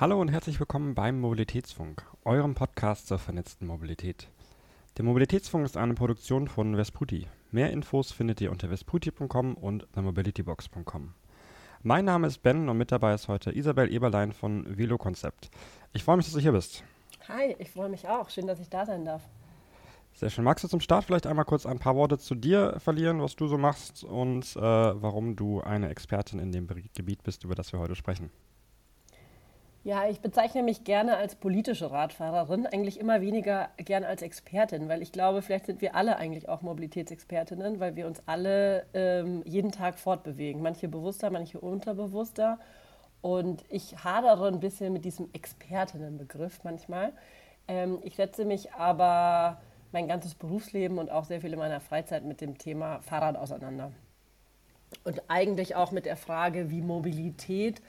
[0.00, 4.28] Hallo und herzlich willkommen beim Mobilitätsfunk, eurem Podcast zur vernetzten Mobilität.
[4.96, 7.28] Der Mobilitätsfunk ist eine Produktion von Vesputi.
[7.52, 11.14] Mehr Infos findet ihr unter vesputi.com und themobilitybox.com.
[11.84, 15.48] Mein Name ist Ben und mit dabei ist heute Isabel Eberlein von Velo Konzept.
[15.92, 16.82] Ich freue mich, dass du hier bist.
[17.28, 18.30] Hi, ich freue mich auch.
[18.30, 19.22] Schön, dass ich da sein darf.
[20.12, 20.42] Sehr schön.
[20.42, 23.46] Magst du zum Start vielleicht einmal kurz ein paar Worte zu dir verlieren, was du
[23.46, 27.78] so machst und äh, warum du eine Expertin in dem Gebiet bist, über das wir
[27.78, 28.30] heute sprechen?
[29.84, 35.02] Ja, ich bezeichne mich gerne als politische Radfahrerin, eigentlich immer weniger gern als Expertin, weil
[35.02, 39.72] ich glaube, vielleicht sind wir alle eigentlich auch Mobilitätsexpertinnen, weil wir uns alle ähm, jeden
[39.72, 42.58] Tag fortbewegen, manche bewusster, manche unterbewusster.
[43.20, 47.12] Und ich hadere ein bisschen mit diesem Expertinnenbegriff manchmal.
[47.68, 49.60] Ähm, ich setze mich aber
[49.92, 53.92] mein ganzes Berufsleben und auch sehr viel in meiner Freizeit mit dem Thema Fahrrad auseinander.
[55.04, 57.82] Und eigentlich auch mit der Frage, wie Mobilität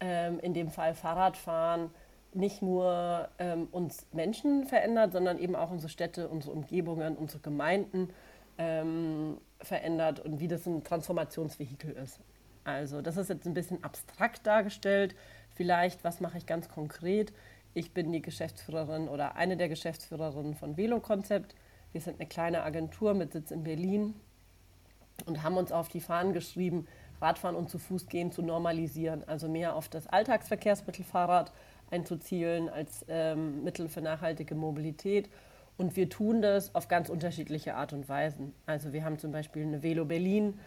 [0.00, 1.90] ähm, in dem Fall Fahrradfahren,
[2.34, 8.10] nicht nur ähm, uns Menschen verändert, sondern eben auch unsere Städte, unsere Umgebungen, unsere Gemeinden
[8.58, 12.20] ähm, verändert und wie das ein Transformationsvehikel ist.
[12.64, 15.14] Also das ist jetzt ein bisschen abstrakt dargestellt.
[15.54, 17.32] Vielleicht, was mache ich ganz konkret?
[17.74, 21.54] Ich bin die Geschäftsführerin oder eine der Geschäftsführerinnen von Velo Konzept.
[21.92, 24.14] Wir sind eine kleine Agentur mit Sitz in Berlin
[25.24, 26.86] und haben uns auf die Fahnen geschrieben,
[27.20, 31.52] Radfahren und zu Fuß gehen zu normalisieren, also mehr auf das Alltagsverkehrsmittel Fahrrad
[31.90, 35.28] einzuzielen als ähm, Mittel für nachhaltige Mobilität.
[35.78, 38.54] Und wir tun das auf ganz unterschiedliche Art und Weisen.
[38.64, 40.58] Also wir haben zum Beispiel eine Velo Berlin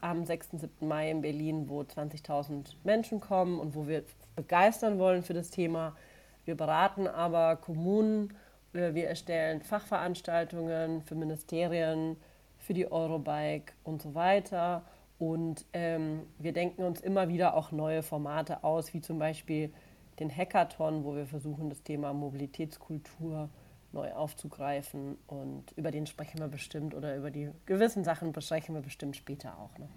[0.00, 0.50] am 6.
[0.52, 0.86] 7.
[0.86, 4.04] Mai in Berlin, wo 20.000 Menschen kommen und wo wir
[4.36, 5.96] begeistern wollen für das Thema.
[6.44, 8.34] Wir beraten aber Kommunen,
[8.72, 12.16] äh, wir erstellen Fachveranstaltungen für Ministerien,
[12.58, 14.82] für die Eurobike und so weiter.
[15.18, 19.72] Und ähm, wir denken uns immer wieder auch neue Formate aus, wie zum Beispiel
[20.20, 23.48] den Hackathon, wo wir versuchen, das Thema Mobilitätskultur
[23.92, 25.18] neu aufzugreifen.
[25.26, 29.58] Und über den sprechen wir bestimmt oder über die gewissen Sachen besprechen wir bestimmt später
[29.58, 29.90] auch noch.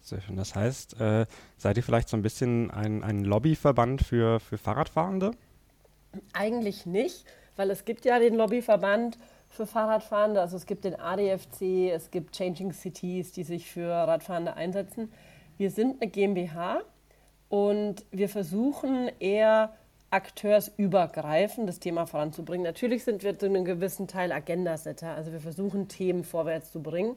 [0.00, 0.36] Sehr schön.
[0.36, 1.26] Das heißt, äh,
[1.56, 5.32] seid ihr vielleicht so ein bisschen ein, ein Lobbyverband für, für Fahrradfahrende?
[6.32, 7.26] Eigentlich nicht,
[7.56, 10.40] weil es gibt ja den Lobbyverband für Fahrradfahrende.
[10.40, 15.12] Also es gibt den ADFC, es gibt Changing Cities, die sich für Radfahrende einsetzen.
[15.56, 16.82] Wir sind eine GmbH
[17.48, 19.74] und wir versuchen eher
[20.10, 22.64] akteursübergreifend das Thema voranzubringen.
[22.64, 27.16] Natürlich sind wir zu einem gewissen Teil Agendasetter, also wir versuchen Themen vorwärts zu bringen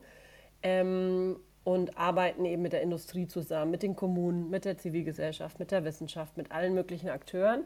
[0.62, 5.72] ähm, und arbeiten eben mit der Industrie zusammen, mit den Kommunen, mit der Zivilgesellschaft, mit
[5.72, 7.64] der Wissenschaft, mit allen möglichen Akteuren.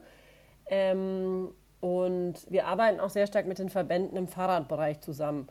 [0.67, 1.49] Ähm,
[1.85, 5.47] und wir arbeiten auch sehr stark mit den Verbänden im Fahrradbereich zusammen.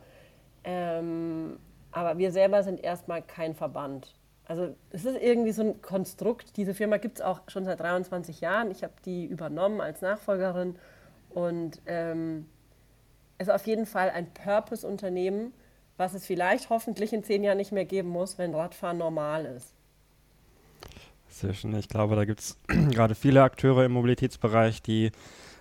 [0.65, 1.57] Ähm,
[1.93, 4.13] aber wir selber sind erstmal kein Verband.
[4.43, 6.57] Also es ist irgendwie so ein Konstrukt.
[6.57, 8.69] Diese Firma gibt es auch schon seit 23 Jahren.
[8.69, 10.75] Ich habe die übernommen als Nachfolgerin.
[11.29, 12.47] Und ähm,
[13.37, 15.53] es ist auf jeden Fall ein Purpose-Unternehmen,
[15.95, 19.73] was es vielleicht hoffentlich in zehn Jahren nicht mehr geben muss, wenn Radfahren normal ist.
[21.29, 21.73] Sehr schön.
[21.77, 25.13] Ich glaube, da gibt es gerade viele Akteure im Mobilitätsbereich, die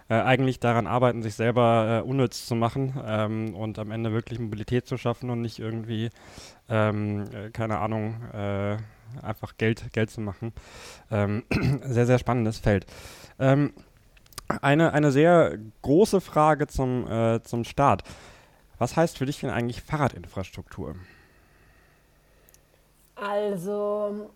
[0.08, 4.38] äh, eigentlich daran arbeiten, sich selber äh, unnütz zu machen ähm, und am Ende wirklich
[4.38, 6.10] Mobilität zu schaffen und nicht irgendwie,
[6.68, 8.76] ähm, äh, keine Ahnung, äh,
[9.22, 10.52] einfach Geld, Geld zu machen.
[11.10, 11.44] Ähm,
[11.82, 12.86] sehr, sehr spannendes Feld.
[13.38, 13.72] Ähm,
[14.60, 18.02] eine, eine sehr große Frage zum, äh, zum Start.
[18.78, 20.96] Was heißt für dich denn eigentlich Fahrradinfrastruktur?
[23.14, 24.30] Also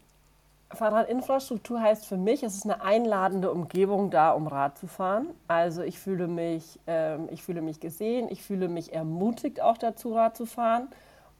[0.74, 5.28] Fahrradinfrastruktur heißt für mich, es ist eine einladende Umgebung da, um Rad zu fahren.
[5.46, 10.14] Also ich fühle mich, ähm, ich fühle mich gesehen, ich fühle mich ermutigt auch dazu,
[10.14, 10.88] Rad zu fahren.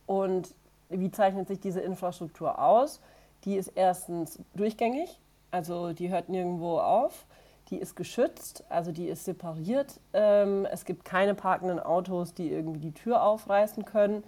[0.06, 0.55] Und
[0.88, 3.00] wie zeichnet sich diese Infrastruktur aus?
[3.44, 7.27] Die ist erstens durchgängig, also die hört nirgendwo auf.
[7.69, 10.00] Die ist geschützt, also die ist separiert.
[10.15, 14.25] Ähm, es gibt keine parkenden Autos, die irgendwie die Tür aufreißen können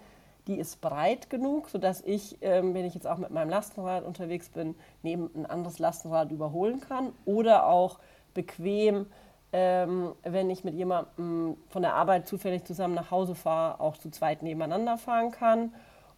[0.47, 4.49] die ist breit genug, sodass ich, ähm, wenn ich jetzt auch mit meinem Lastenrad unterwegs
[4.49, 7.99] bin, neben ein anderes Lastenrad überholen kann oder auch
[8.33, 9.05] bequem,
[9.53, 14.09] ähm, wenn ich mit jemandem von der Arbeit zufällig zusammen nach Hause fahre, auch zu
[14.09, 15.73] zweit nebeneinander fahren kann.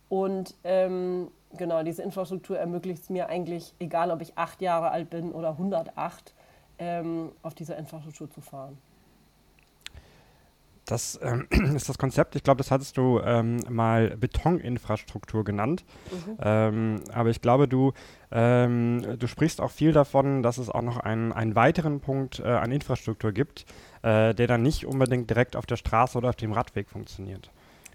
[0.09, 5.09] Und ähm, genau, diese Infrastruktur ermöglicht es mir eigentlich, egal ob ich acht Jahre alt
[5.09, 6.33] bin oder 108,
[6.77, 8.77] ähm, auf dieser Infrastruktur zu fahren.
[10.85, 12.35] Das ähm, ist das Konzept.
[12.35, 15.85] Ich glaube, das hattest du ähm, mal Betoninfrastruktur genannt.
[16.11, 16.37] Mhm.
[16.41, 17.93] Ähm, aber ich glaube, du,
[18.31, 22.43] ähm, du sprichst auch viel davon, dass es auch noch einen, einen weiteren Punkt äh,
[22.43, 23.65] an Infrastruktur gibt,
[24.01, 27.49] äh, der dann nicht unbedingt direkt auf der Straße oder auf dem Radweg funktioniert.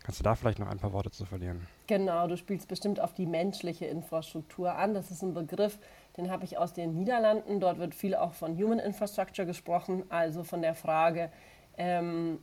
[0.08, 1.66] Kannst du da vielleicht noch ein paar Worte zu verlieren?
[1.86, 4.94] Genau, du spielst bestimmt auf die menschliche Infrastruktur an.
[4.94, 5.78] Das ist ein Begriff,
[6.16, 7.60] Den habe ich aus den Niederlanden.
[7.60, 11.30] Dort wird viel auch von Human Infrastructure gesprochen, also von der Frage,
[11.76, 12.38] ähm,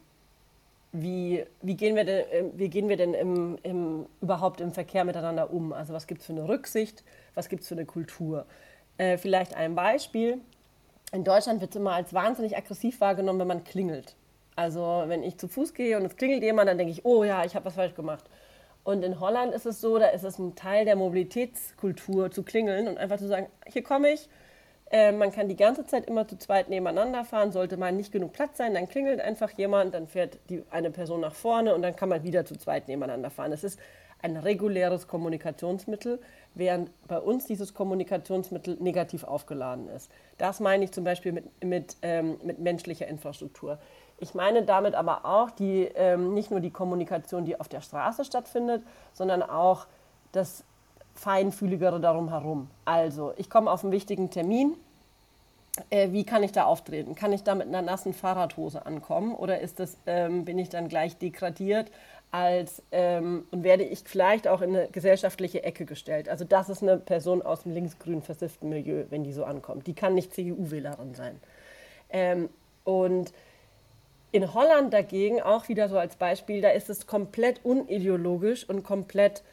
[1.01, 5.03] wie, wie gehen wir denn, äh, wie gehen wir denn im, im, überhaupt im Verkehr
[5.03, 5.74] miteinander um?
[5.74, 7.03] Also was gibt es für eine Rücksicht,
[7.33, 8.45] was gibt es für eine Kultur?
[8.97, 10.39] Äh, vielleicht ein Beispiel.
[11.12, 14.15] In Deutschland wird es immer als wahnsinnig aggressiv wahrgenommen, wenn man klingelt.
[14.56, 17.44] Also wenn ich zu Fuß gehe und es klingelt jemand, dann denke ich, oh ja,
[17.44, 18.24] ich habe was falsch gemacht.
[18.83, 22.88] Und in Holland ist es so, da ist es ein Teil der Mobilitätskultur zu klingeln
[22.88, 24.30] und einfach zu sagen, hier komme ich.
[24.92, 27.52] Äh, man kann die ganze Zeit immer zu zweit nebeneinander fahren.
[27.52, 31.22] Sollte mal nicht genug Platz sein, dann klingelt einfach jemand, dann fährt die, eine Person
[31.22, 33.52] nach vorne und dann kann man wieder zu zweit nebeneinander fahren.
[33.52, 33.80] Es ist
[34.22, 36.20] ein reguläres Kommunikationsmittel,
[36.56, 40.10] während bei uns dieses Kommunikationsmittel negativ aufgeladen ist.
[40.38, 43.78] Das meine ich zum Beispiel mit, mit, ähm, mit menschlicher Infrastruktur.
[44.18, 48.24] Ich meine damit aber auch die, ähm, nicht nur die Kommunikation, die auf der Straße
[48.24, 48.81] stattfindet,
[49.14, 49.88] sondern auch
[50.31, 50.64] das
[51.16, 52.70] Feinfühligere darum herum.
[52.84, 54.76] Also, ich komme auf einen wichtigen Termin.
[55.90, 57.16] Äh, wie kann ich da auftreten?
[57.16, 60.88] Kann ich da mit einer nassen Fahrradhose ankommen oder ist das, ähm, bin ich dann
[60.88, 61.92] gleich degradiert
[62.32, 66.30] als, ähm, und werde ich vielleicht auch in eine gesellschaftliche Ecke gestellt?
[66.30, 69.88] Also das ist eine Person aus dem linksgrün versifften Milieu, wenn die so ankommt.
[69.88, 71.40] Die kann nicht CDU-Wählerin sein.
[72.10, 72.50] Ähm,
[72.86, 73.34] und
[74.32, 79.44] in Holland dagegen, auch wieder so als Beispiel, da ist es komplett unideologisch und komplett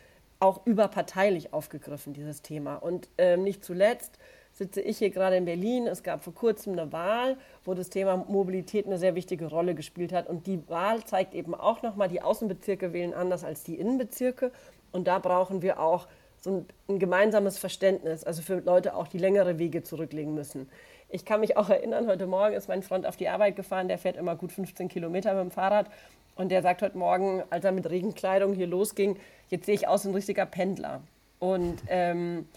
[0.42, 2.76] auch überparteilich aufgegriffen, dieses Thema.
[2.76, 4.18] Und ähm, nicht zuletzt
[4.52, 5.86] sitze ich hier gerade in Berlin.
[5.86, 10.12] Es gab vor kurzem eine Wahl, wo das Thema Mobilität eine sehr wichtige Rolle gespielt
[10.12, 10.28] hat.
[10.28, 14.50] Und die Wahl zeigt eben auch nochmal, die Außenbezirke wählen anders als die Innenbezirke.
[14.90, 16.08] Und da brauchen wir auch
[16.38, 20.68] so ein, ein gemeinsames Verständnis, also für Leute auch, die längere Wege zurücklegen müssen.
[21.08, 23.98] Ich kann mich auch erinnern, heute Morgen ist mein Freund auf die Arbeit gefahren, der
[23.98, 25.86] fährt immer gut 15 Kilometer mit dem Fahrrad.
[26.34, 29.18] Und der sagt heute Morgen, als er mit Regenkleidung hier losging,
[29.48, 31.02] jetzt sehe ich aus wie ein richtiger Pendler.
[31.38, 32.48] Und ähm,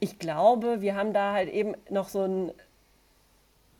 [0.00, 2.52] ich glaube, wir haben da halt eben noch so ein,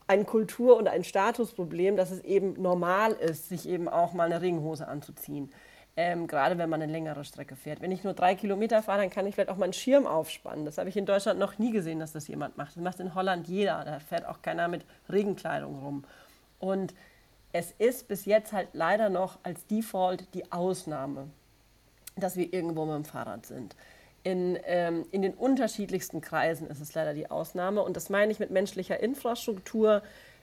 [0.07, 4.43] ein Kultur- und ein Statusproblem, dass es eben normal ist, sich eben auch mal eine
[4.43, 5.53] Regenhose anzuziehen
[5.97, 7.81] ähm, gerade wenn man eine längere Strecke fährt.
[7.83, 10.65] Wenn ich nur drei Kilometer fahre, dann kann ich vielleicht auch mal einen Schirm aufspannen.
[10.65, 12.77] Das habe ich in Deutschland noch nie gesehen, dass das jemand macht.
[12.77, 13.85] Das macht in Holland jeder.
[13.85, 16.05] Da fährt auch keiner mit Regenkleidung rum.
[16.59, 16.95] Und
[17.53, 21.29] es ist bis jetzt halt leider noch als Default die Ausnahme,
[22.17, 23.77] dass wir irgendwo mit dem Fahrrad sind.
[24.25, 27.83] In, ähm, in den unterschiedlichsten Kreisen ist es leider die Ausnahme.
[27.83, 30.03] Und das meine ich mit menschlicher Infrastruktur,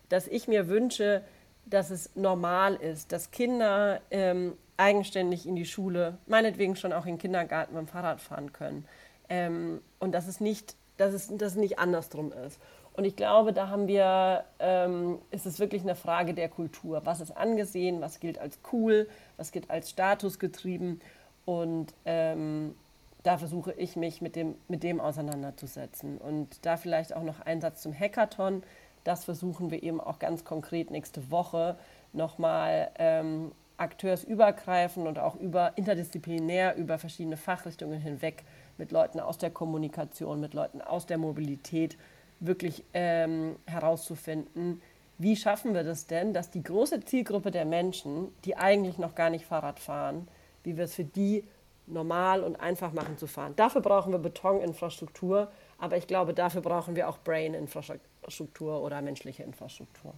[0.10, 1.24] dass ich mir wünsche,
[1.66, 7.14] dass es normal ist, dass Kinder ähm, eigenständig in die Schule, meinetwegen schon auch in
[7.14, 8.86] den Kindergarten mit dem Fahrrad fahren können.
[9.30, 12.60] Ähm, und dass es, nicht, dass, es, dass es nicht andersrum ist.
[13.00, 17.00] Und ich glaube, da haben wir, ähm, ist es wirklich eine Frage der Kultur.
[17.06, 19.08] Was ist angesehen, was gilt als cool,
[19.38, 21.00] was gilt als statusgetrieben.
[21.46, 22.76] Und ähm,
[23.24, 26.18] da versuche ich mich mit dem, mit dem auseinanderzusetzen.
[26.18, 28.64] Und da vielleicht auch noch ein Satz zum Hackathon.
[29.06, 31.78] Das versuchen wir eben auch ganz konkret nächste Woche
[32.12, 38.44] nochmal ähm, akteursübergreifend und auch über interdisziplinär über verschiedene Fachrichtungen hinweg
[38.78, 41.98] mit Leuten aus der Kommunikation, mit Leuten aus der Mobilität
[42.40, 44.82] wirklich ähm, herauszufinden,
[45.18, 49.30] wie schaffen wir das denn, dass die große Zielgruppe der Menschen, die eigentlich noch gar
[49.30, 50.28] nicht Fahrrad fahren,
[50.64, 51.44] wie wir es für die
[51.88, 53.54] normal und einfach machen zu fahren.
[53.56, 60.14] Dafür brauchen wir Betoninfrastruktur, aber ich glaube, dafür brauchen wir auch Brain-Infrastruktur oder menschliche Infrastruktur.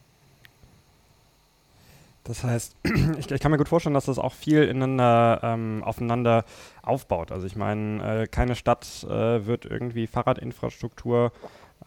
[2.24, 2.76] Das heißt,
[3.18, 6.46] ich, ich, kann mir gut vorstellen, dass das auch viel ineinander, ähm, aufeinander
[6.84, 7.32] aufbaut.
[7.32, 11.32] Also ich meine, äh, keine Stadt äh, wird irgendwie Fahrradinfrastruktur,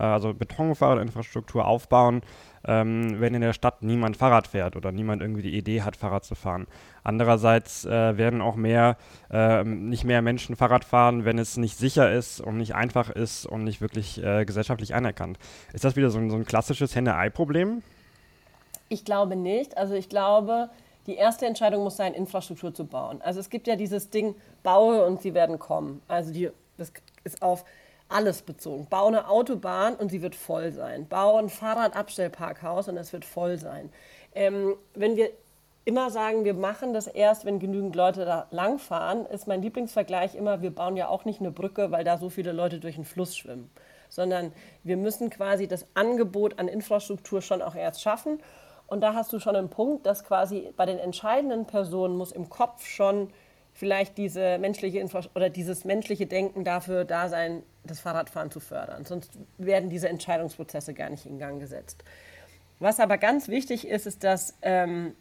[0.03, 2.23] also Betonfahrradinfrastruktur aufbauen,
[2.67, 6.25] ähm, wenn in der Stadt niemand Fahrrad fährt oder niemand irgendwie die Idee hat, Fahrrad
[6.25, 6.67] zu fahren.
[7.03, 8.97] Andererseits äh, werden auch mehr,
[9.31, 13.47] ähm, nicht mehr Menschen Fahrrad fahren, wenn es nicht sicher ist und nicht einfach ist
[13.47, 15.39] und nicht wirklich äh, gesellschaftlich anerkannt.
[15.73, 17.83] Ist das wieder so ein, so ein klassisches Henne-Ei-Problem?
[18.89, 19.77] Ich glaube nicht.
[19.77, 20.71] Also ich glaube,
[21.07, 23.21] die erste Entscheidung muss sein, Infrastruktur zu bauen.
[23.23, 26.01] Also es gibt ja dieses Ding, baue und sie werden kommen.
[26.09, 26.93] Also die, das
[27.25, 27.65] ist auf
[28.15, 28.87] alles bezogen.
[28.89, 31.07] Baue eine Autobahn und sie wird voll sein.
[31.09, 33.91] Baue ein Fahrradabstellparkhaus und es wird voll sein.
[34.35, 35.31] Ähm, wenn wir
[35.85, 40.63] immer sagen, wir machen das erst, wenn genügend Leute da langfahren, ist mein Lieblingsvergleich immer,
[40.63, 43.37] wir bauen ja auch nicht eine Brücke, weil da so viele Leute durch den Fluss
[43.37, 43.71] schwimmen,
[44.09, 44.53] sondern
[44.83, 48.39] wir müssen quasi das Angebot an Infrastruktur schon auch erst schaffen
[48.87, 52.49] und da hast du schon einen Punkt, dass quasi bei den entscheidenden Personen muss im
[52.49, 53.29] Kopf schon
[53.75, 59.05] vielleicht diese menschliche Infra oder dieses menschliche Denken dafür da sein, das Fahrradfahren zu fördern.
[59.05, 62.03] Sonst werden diese Entscheidungsprozesse gar nicht in Gang gesetzt.
[62.81, 65.15] Was aber ganz wichtig ist, ist, dass ähm,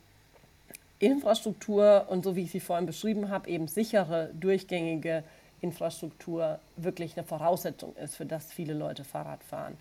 [1.00, 5.24] Infrastruktur und so wie ich sie vorhin beschrieben habe, eben sichere, durchgängige
[5.64, 9.78] Fahrradinfrastruktur wirklich eine Voraussetzung ist, für das viele Leute Fahrrad fahren.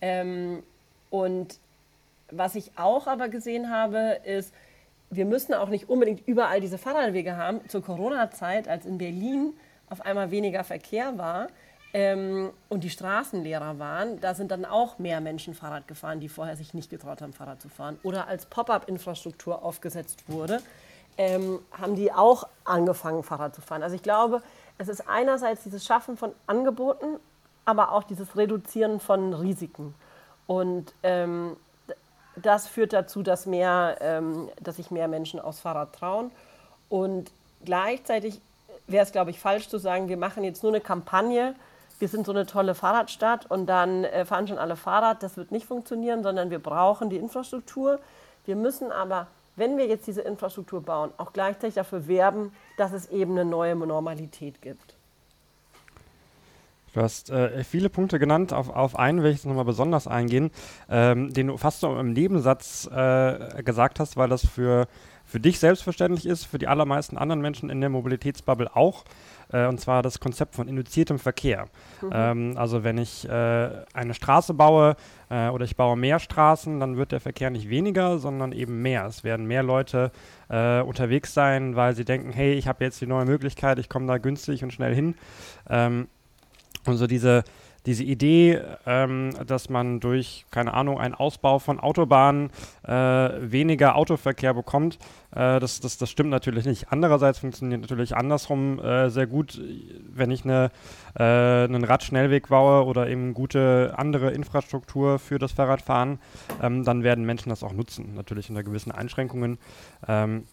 [0.00, 0.62] Ähm,
[1.10, 1.58] und
[2.30, 4.52] was ich auch aber gesehen habe, ist,
[5.12, 7.60] wir müssen auch nicht unbedingt überall diese Fahrradwege haben.
[7.68, 9.52] Zur Corona-Zeit, als in Berlin
[9.90, 11.48] auf einmal weniger Verkehr war
[11.92, 16.30] ähm, und die Straßen leerer waren, da sind dann auch mehr Menschen Fahrrad gefahren, die
[16.30, 17.98] vorher sich nicht getraut haben, Fahrrad zu fahren.
[18.02, 20.62] Oder als Pop-up-Infrastruktur aufgesetzt wurde,
[21.18, 23.82] ähm, haben die auch angefangen, Fahrrad zu fahren.
[23.82, 24.42] Also ich glaube,
[24.78, 27.18] es ist einerseits dieses Schaffen von Angeboten,
[27.66, 29.94] aber auch dieses Reduzieren von Risiken.
[30.46, 31.56] Und ähm,
[32.36, 36.30] das führt dazu, dass, mehr, ähm, dass sich mehr Menschen aufs Fahrrad trauen.
[36.88, 37.30] Und
[37.64, 38.40] gleichzeitig
[38.86, 41.54] wäre es, glaube ich, falsch zu sagen, wir machen jetzt nur eine Kampagne,
[41.98, 45.22] wir sind so eine tolle Fahrradstadt und dann äh, fahren schon alle Fahrrad.
[45.22, 48.00] Das wird nicht funktionieren, sondern wir brauchen die Infrastruktur.
[48.44, 53.08] Wir müssen aber, wenn wir jetzt diese Infrastruktur bauen, auch gleichzeitig dafür werben, dass es
[53.10, 54.96] eben eine neue Normalität gibt.
[56.92, 58.52] Du hast äh, viele Punkte genannt.
[58.52, 60.50] Auf, auf einen will ich nochmal besonders eingehen,
[60.90, 64.86] ähm, den du fast so im Nebensatz äh, gesagt hast, weil das für,
[65.24, 69.04] für dich selbstverständlich ist, für die allermeisten anderen Menschen in der Mobilitätsbubble auch.
[69.52, 71.66] Äh, und zwar das Konzept von induziertem Verkehr.
[72.02, 72.10] Mhm.
[72.12, 74.96] Ähm, also wenn ich äh, eine Straße baue
[75.30, 79.06] äh, oder ich baue mehr Straßen, dann wird der Verkehr nicht weniger, sondern eben mehr.
[79.06, 80.10] Es werden mehr Leute
[80.50, 84.06] äh, unterwegs sein, weil sie denken, hey, ich habe jetzt die neue Möglichkeit, ich komme
[84.06, 85.14] da günstig und schnell hin.
[85.70, 86.08] Ähm,
[86.86, 87.44] und so diese,
[87.86, 92.50] diese Idee, ähm, dass man durch, keine Ahnung, einen Ausbau von Autobahnen
[92.86, 94.98] äh, weniger Autoverkehr bekommt,
[95.32, 96.86] äh, das, das, das stimmt natürlich nicht.
[96.90, 99.60] Andererseits funktioniert natürlich andersrum äh, sehr gut,
[100.14, 100.70] wenn ich eine,
[101.18, 106.20] äh, einen Radschnellweg baue oder eben gute andere Infrastruktur für das Fahrradfahren,
[106.62, 109.58] ähm, dann werden Menschen das auch nutzen, natürlich unter gewissen Einschränkungen.
[110.06, 110.44] Ähm,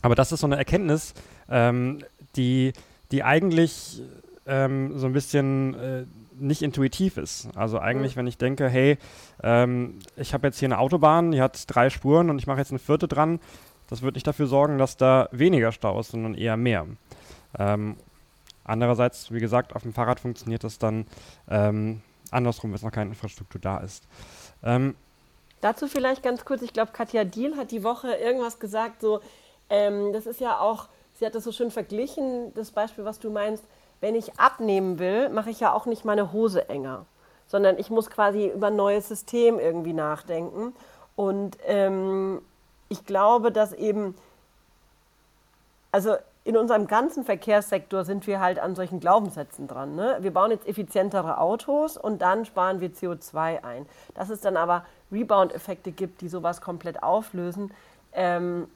[0.00, 1.14] aber das ist so eine Erkenntnis,
[1.48, 1.98] ähm,
[2.36, 2.72] die,
[3.10, 4.00] die eigentlich
[4.46, 6.04] ähm, so ein bisschen äh,
[6.38, 7.48] nicht intuitiv ist.
[7.56, 8.20] Also eigentlich, mhm.
[8.20, 8.98] wenn ich denke, hey,
[9.42, 12.70] ähm, ich habe jetzt hier eine Autobahn, die hat drei Spuren und ich mache jetzt
[12.70, 13.40] eine vierte dran,
[13.88, 16.86] das wird nicht dafür sorgen, dass da weniger Stau ist, sondern eher mehr.
[17.58, 17.96] Ähm,
[18.64, 21.06] andererseits, wie gesagt, auf dem Fahrrad funktioniert das dann
[21.48, 24.04] ähm, andersrum, wenn es noch keine Infrastruktur da ist.
[24.62, 24.94] Ähm,
[25.60, 29.20] Dazu vielleicht ganz kurz, ich glaube, Katja Diel hat die Woche irgendwas gesagt, so,
[29.70, 33.30] ähm, das ist ja auch, sie hat das so schön verglichen, das Beispiel, was du
[33.30, 33.62] meinst,
[34.02, 37.06] wenn ich abnehmen will, mache ich ja auch nicht meine Hose enger,
[37.46, 40.74] sondern ich muss quasi über ein neues System irgendwie nachdenken.
[41.14, 42.42] Und ähm,
[42.88, 44.16] ich glaube, dass eben,
[45.92, 49.94] also in unserem ganzen Verkehrssektor sind wir halt an solchen Glaubenssätzen dran.
[49.94, 50.16] Ne?
[50.18, 53.86] Wir bauen jetzt effizientere Autos und dann sparen wir CO2 ein.
[54.16, 57.72] Dass es dann aber Rebound-Effekte gibt, die sowas komplett auflösen,
[58.12, 58.66] ähm,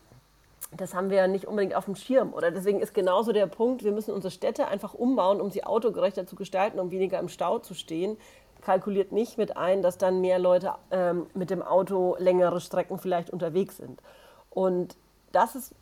[0.76, 2.32] das haben wir ja nicht unbedingt auf dem Schirm.
[2.32, 6.26] Oder deswegen ist genauso der Punkt, wir müssen unsere Städte einfach umbauen, um sie autogerechter
[6.26, 8.16] zu gestalten, um weniger im Stau zu stehen.
[8.62, 13.30] Kalkuliert nicht mit ein, dass dann mehr Leute ähm, mit dem Auto längere Strecken vielleicht
[13.30, 14.02] unterwegs sind.
[14.50, 14.96] Und
[15.32, 15.74] das ist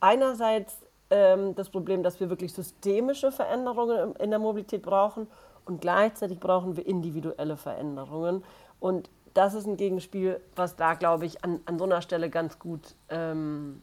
[0.00, 0.78] einerseits
[1.10, 5.26] ähm, das Problem, dass wir wirklich systemische Veränderungen in der Mobilität brauchen
[5.66, 8.42] und gleichzeitig brauchen wir individuelle Veränderungen.
[8.78, 12.58] Und das ist ein Gegenspiel, was da, glaube ich, an, an so einer Stelle ganz
[12.58, 13.82] gut ähm,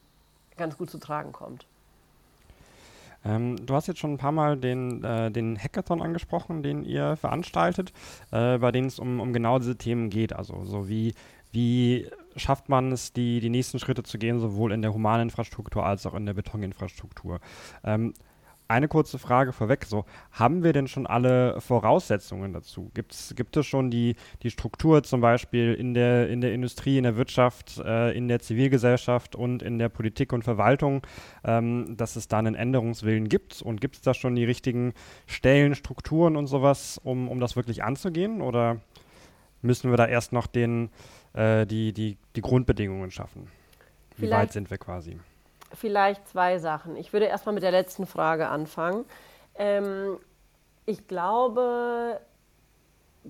[0.58, 1.66] ganz gut zu tragen kommt.
[3.26, 7.16] Ähm, du hast jetzt schon ein paar Mal den, äh, den Hackathon angesprochen, den ihr
[7.18, 7.92] veranstaltet,
[8.32, 10.34] äh, bei dem es um, um genau diese Themen geht.
[10.34, 11.14] Also so wie,
[11.52, 15.86] wie schafft man es, die, die nächsten Schritte zu gehen, sowohl in der humanen Infrastruktur
[15.86, 17.40] als auch in der Betoninfrastruktur.
[17.84, 18.14] Ähm,
[18.68, 19.86] eine kurze Frage vorweg.
[19.86, 22.92] So, haben wir denn schon alle Voraussetzungen dazu?
[22.94, 27.04] Gibt's, gibt es schon die, die Struktur zum Beispiel in der, in der Industrie, in
[27.04, 31.02] der Wirtschaft, äh, in der Zivilgesellschaft und in der Politik und Verwaltung,
[31.44, 33.62] ähm, dass es da einen Änderungswillen gibt?
[33.62, 34.94] Und gibt es da schon die richtigen
[35.26, 38.42] Stellen, Strukturen und sowas, um, um das wirklich anzugehen?
[38.42, 38.82] Oder
[39.62, 40.90] müssen wir da erst noch den,
[41.34, 43.48] äh, die, die, die Grundbedingungen schaffen?
[44.18, 45.18] Wie Vielleicht weit sind wir quasi?
[45.74, 46.96] Vielleicht zwei Sachen.
[46.96, 49.06] Ich würde erstmal mit der letzten Frage anfangen.
[49.56, 50.20] Ähm,
[50.86, 52.20] ich glaube,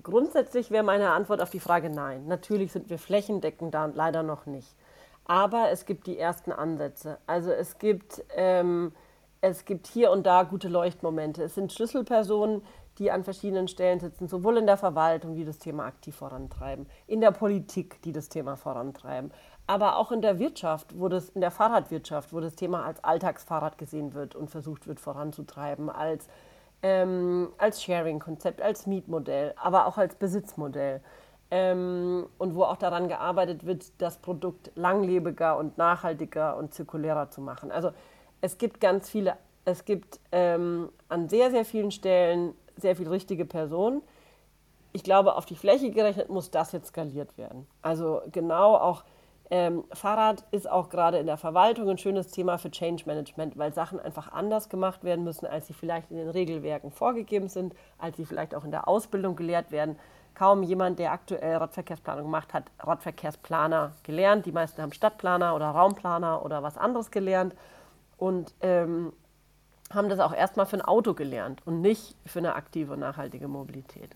[0.02, 2.26] grundsätzlich wäre meine Antwort auf die Frage nein.
[2.26, 4.74] Natürlich sind wir flächendeckend da leider noch nicht.
[5.24, 7.18] Aber es gibt die ersten Ansätze.
[7.26, 8.92] Also es gibt, ähm,
[9.40, 11.42] es gibt hier und da gute Leuchtmomente.
[11.42, 12.62] Es sind Schlüsselpersonen,
[12.98, 17.20] die an verschiedenen Stellen sitzen, sowohl in der Verwaltung, die das Thema aktiv vorantreiben, in
[17.20, 19.30] der Politik, die das Thema vorantreiben,
[19.66, 23.78] aber auch in der Wirtschaft, wo das, in der Fahrradwirtschaft, wo das Thema als Alltagsfahrrad
[23.78, 26.28] gesehen wird und versucht wird voranzutreiben, als,
[26.82, 31.00] ähm, als Sharing-Konzept, als Mietmodell, aber auch als Besitzmodell.
[31.50, 37.40] Ähm, und wo auch daran gearbeitet wird, das Produkt langlebiger und nachhaltiger und zirkulärer zu
[37.40, 37.72] machen.
[37.72, 37.90] Also
[38.42, 39.36] es gibt ganz viele
[39.68, 44.02] es gibt ähm, an sehr, sehr vielen Stellen sehr viel richtige Personen.
[44.92, 47.66] Ich glaube, auf die Fläche gerechnet muss das jetzt skaliert werden.
[47.82, 49.04] Also genau auch
[49.50, 53.72] ähm, Fahrrad ist auch gerade in der Verwaltung ein schönes Thema für Change Management, weil
[53.72, 58.18] Sachen einfach anders gemacht werden müssen, als sie vielleicht in den Regelwerken vorgegeben sind, als
[58.18, 59.98] sie vielleicht auch in der Ausbildung gelehrt werden.
[60.34, 64.44] Kaum jemand, der aktuell Radverkehrsplanung gemacht hat, Radverkehrsplaner gelernt.
[64.44, 67.54] Die meisten haben Stadtplaner oder Raumplaner oder was anderes gelernt
[68.18, 69.12] und ähm,
[69.90, 73.48] haben das auch erstmal für ein Auto gelernt und nicht für eine aktive und nachhaltige
[73.48, 74.10] Mobilität.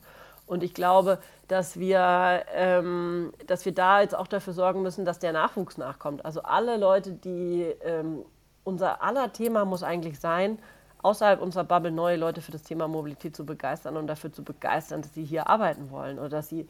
[0.47, 5.19] Und ich glaube, dass wir, ähm, dass wir da jetzt auch dafür sorgen müssen, dass
[5.19, 6.25] der Nachwuchs nachkommt.
[6.25, 8.25] Also alle Leute, die ähm,
[8.65, 10.59] unser aller Thema muss eigentlich sein,
[11.03, 15.03] außerhalb unserer Bubble neue Leute für das Thema Mobilität zu begeistern und dafür zu begeistern,
[15.03, 16.69] dass sie hier arbeiten wollen oder dass sie,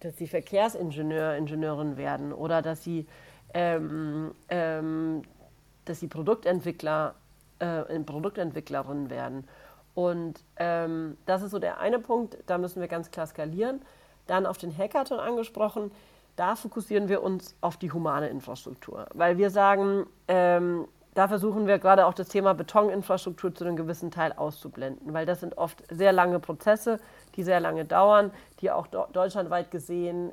[0.00, 3.06] dass sie Verkehrsingenieur, Ingenieurin werden oder dass sie,
[3.54, 5.22] ähm, ähm,
[5.84, 7.14] dass sie Produktentwickler,
[7.62, 9.46] äh, Produktentwicklerin werden.
[9.94, 13.82] Und ähm, das ist so der eine Punkt, da müssen wir ganz klar skalieren.
[14.26, 15.90] Dann auf den Hackathon angesprochen,
[16.36, 21.78] da fokussieren wir uns auf die humane Infrastruktur, weil wir sagen, ähm, da versuchen wir
[21.78, 26.12] gerade auch das Thema Betoninfrastruktur zu einem gewissen Teil auszublenden, weil das sind oft sehr
[26.12, 27.00] lange Prozesse,
[27.36, 30.32] die sehr lange dauern, die auch deutschlandweit gesehen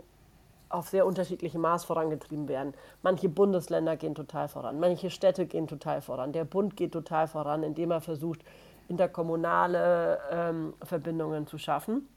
[0.69, 2.73] auf sehr unterschiedlichem Maß vorangetrieben werden.
[3.01, 7.63] Manche Bundesländer gehen total voran, manche Städte gehen total voran, der Bund geht total voran,
[7.63, 8.41] indem er versucht,
[8.87, 12.07] interkommunale ähm, Verbindungen zu schaffen.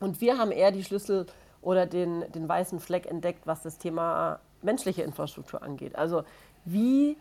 [0.00, 1.26] Und wir haben eher die Schlüssel
[1.60, 5.96] oder den, den weißen Fleck entdeckt, was das Thema menschliche Infrastruktur angeht.
[5.96, 6.22] Also
[6.64, 7.16] wie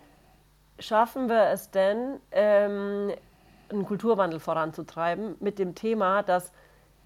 [0.80, 3.12] schaffen wir es denn, ähm,
[3.70, 6.52] einen Kulturwandel voranzutreiben mit dem Thema, dass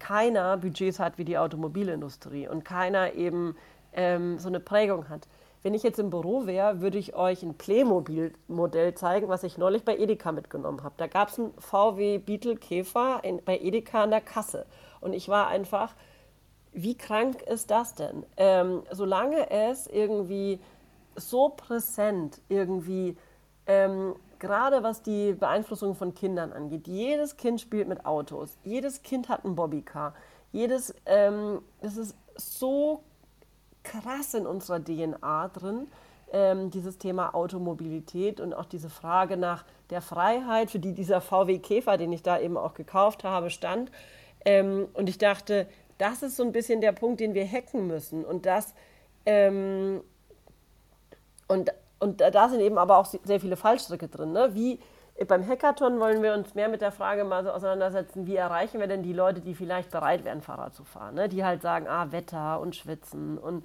[0.02, 3.56] keiner Budgets hat wie die Automobilindustrie und keiner eben
[3.92, 5.28] ähm, so eine Prägung hat.
[5.62, 9.84] Wenn ich jetzt im Büro wäre, würde ich euch ein Playmobil-Modell zeigen, was ich neulich
[9.84, 10.96] bei Edeka mitgenommen habe.
[10.96, 14.66] Da gab es einen VW Beetle Käfer in, bei Edeka an der Kasse.
[15.00, 15.94] Und ich war einfach,
[16.72, 18.26] wie krank ist das denn?
[18.36, 20.58] Ähm, solange es irgendwie
[21.14, 23.16] so präsent irgendwie
[23.68, 26.88] ähm, gerade was die Beeinflussung von Kindern angeht.
[26.88, 30.14] Jedes Kind spielt mit Autos, jedes Kind hat ein Bobbycar,
[30.50, 33.04] jedes, ähm, das ist so
[33.84, 35.86] krass in unserer DNA drin,
[36.32, 41.60] ähm, dieses Thema Automobilität und auch diese Frage nach der Freiheit, für die dieser VW
[41.60, 43.92] Käfer, den ich da eben auch gekauft habe, stand.
[44.44, 48.24] Ähm, und ich dachte, das ist so ein bisschen der Punkt, den wir hacken müssen.
[48.24, 48.74] Und das,
[49.24, 50.02] ähm,
[51.46, 51.70] und
[52.02, 54.32] und da sind eben aber auch sehr viele Fallstricke drin.
[54.32, 54.50] Ne?
[54.54, 54.80] Wie
[55.28, 58.88] beim Hackathon wollen wir uns mehr mit der Frage mal so auseinandersetzen, wie erreichen wir
[58.88, 61.14] denn die Leute, die vielleicht bereit wären, Fahrrad zu fahren.
[61.14, 61.28] Ne?
[61.28, 63.64] Die halt sagen, ah, Wetter und Schwitzen und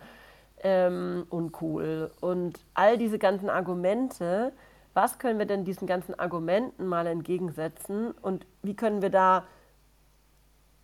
[0.62, 4.54] ähm, uncool und all diese ganzen Argumente.
[4.94, 9.46] Was können wir denn diesen ganzen Argumenten mal entgegensetzen und wie können wir da,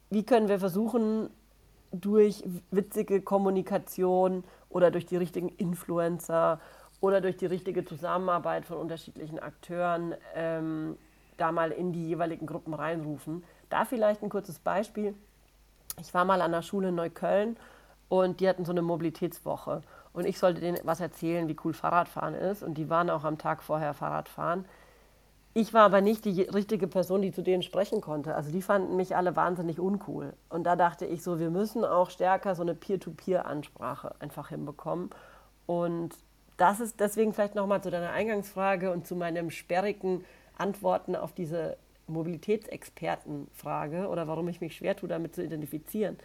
[0.09, 1.29] wie können wir versuchen,
[1.91, 6.59] durch witzige Kommunikation oder durch die richtigen Influencer
[7.03, 10.97] oder durch die richtige Zusammenarbeit von unterschiedlichen Akteuren ähm,
[11.35, 13.43] da mal in die jeweiligen Gruppen reinrufen.
[13.69, 15.13] Da vielleicht ein kurzes Beispiel.
[15.99, 17.57] Ich war mal an der Schule in Neukölln
[18.07, 19.81] und die hatten so eine Mobilitätswoche.
[20.13, 22.63] Und ich sollte denen was erzählen, wie cool Fahrradfahren ist.
[22.63, 24.63] Und die waren auch am Tag vorher Fahrradfahren.
[25.53, 28.33] Ich war aber nicht die richtige Person, die zu denen sprechen konnte.
[28.33, 30.31] Also die fanden mich alle wahnsinnig uncool.
[30.47, 35.09] Und da dachte ich so, wir müssen auch stärker so eine Peer-to-Peer-Ansprache einfach hinbekommen.
[35.65, 36.15] Und
[36.57, 40.23] das ist deswegen vielleicht nochmal zu deiner Eingangsfrage und zu meinem sperrigen
[40.57, 46.17] Antworten auf diese Mobilitätsexpertenfrage oder warum ich mich schwer tue, damit zu identifizieren.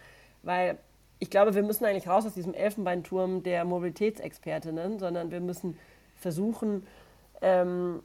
[0.43, 0.77] Weil
[1.19, 5.77] ich glaube, wir müssen eigentlich raus aus diesem Elfenbeinturm der Mobilitätsexpertinnen, sondern wir müssen
[6.15, 6.85] versuchen,
[7.41, 8.01] ähm,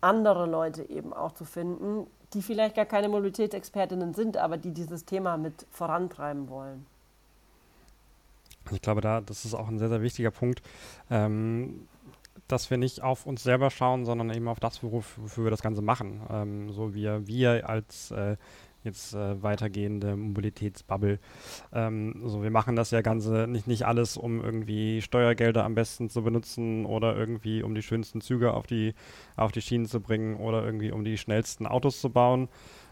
[0.00, 5.04] andere Leute eben auch zu finden, die vielleicht gar keine Mobilitätsexpertinnen sind, aber die dieses
[5.04, 6.86] Thema mit vorantreiben wollen.
[8.72, 10.62] Ich glaube, da, das ist auch ein sehr, sehr wichtiger Punkt,
[11.10, 11.88] ähm,
[12.46, 15.82] dass wir nicht auf uns selber schauen, sondern eben auf das, wofür, wir das Ganze
[15.82, 16.22] machen.
[16.30, 18.36] Ähm, so wie wir als äh,
[18.84, 21.18] jetzt äh, weitergehende Mobilitätsbubble.
[21.72, 26.08] Ähm, so, wir machen das ja Ganze nicht, nicht alles, um irgendwie Steuergelder am besten
[26.08, 28.94] zu benutzen oder irgendwie um die schönsten Züge auf die,
[29.36, 32.48] auf die Schienen zu bringen oder irgendwie um die schnellsten Autos zu bauen,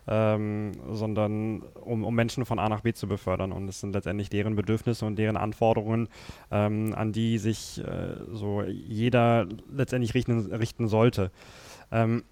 [0.08, 3.52] ähm, sondern um, um, Menschen von A nach B zu befördern.
[3.52, 6.08] Und es sind letztendlich deren Bedürfnisse und deren Anforderungen,
[6.50, 11.30] ähm, an die sich äh, so jeder letztendlich richten, richten sollte.
[11.90, 12.24] Ähm,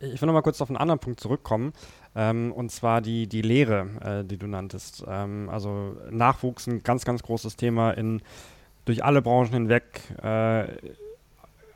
[0.00, 1.72] ich will noch mal kurz auf einen anderen Punkt zurückkommen,
[2.14, 5.04] ähm, und zwar die, die Lehre, äh, die du nanntest.
[5.06, 8.20] Ähm, also Nachwuchs ein ganz, ganz großes Thema in,
[8.84, 10.02] durch alle Branchen hinweg.
[10.22, 10.64] Äh,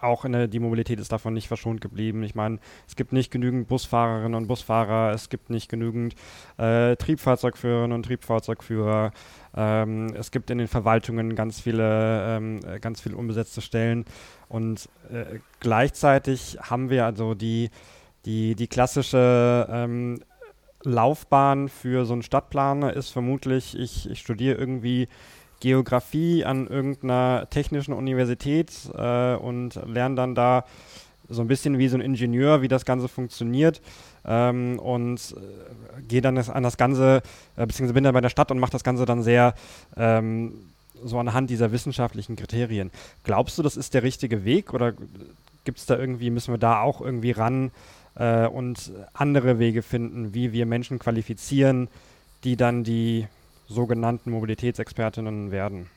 [0.00, 2.22] auch der, die Mobilität ist davon nicht verschont geblieben.
[2.22, 6.14] Ich meine, es gibt nicht genügend Busfahrerinnen und Busfahrer, es gibt nicht genügend
[6.58, 9.12] äh, Triebfahrzeugführerinnen und Triebfahrzeugführer.
[9.56, 14.04] Ähm, es gibt in den Verwaltungen ganz viele, ähm, ganz viele unbesetzte Stellen
[14.48, 17.70] und äh, gleichzeitig haben wir also die,
[18.24, 20.20] die, die klassische ähm,
[20.82, 25.08] Laufbahn für so einen Stadtplaner ist vermutlich, ich, ich studiere irgendwie
[25.60, 30.64] Geografie an irgendeiner technischen Universität äh, und lerne dann da
[31.28, 33.80] so ein bisschen wie so ein Ingenieur, wie das Ganze funktioniert
[34.24, 37.22] ähm, und äh, gehe dann das, an das Ganze,
[37.56, 39.54] äh, beziehungsweise bin dann bei der Stadt und mache das Ganze dann sehr
[39.96, 40.54] ähm,
[41.04, 42.90] so anhand dieser wissenschaftlichen Kriterien.
[43.24, 44.92] Glaubst du, das ist der richtige Weg oder
[45.64, 47.70] gibt es da irgendwie, müssen wir da auch irgendwie ran
[48.16, 51.88] äh, und andere Wege finden, wie wir Menschen qualifizieren,
[52.44, 53.26] die dann die
[53.70, 55.88] sogenannten Mobilitätsexpertinnen werden?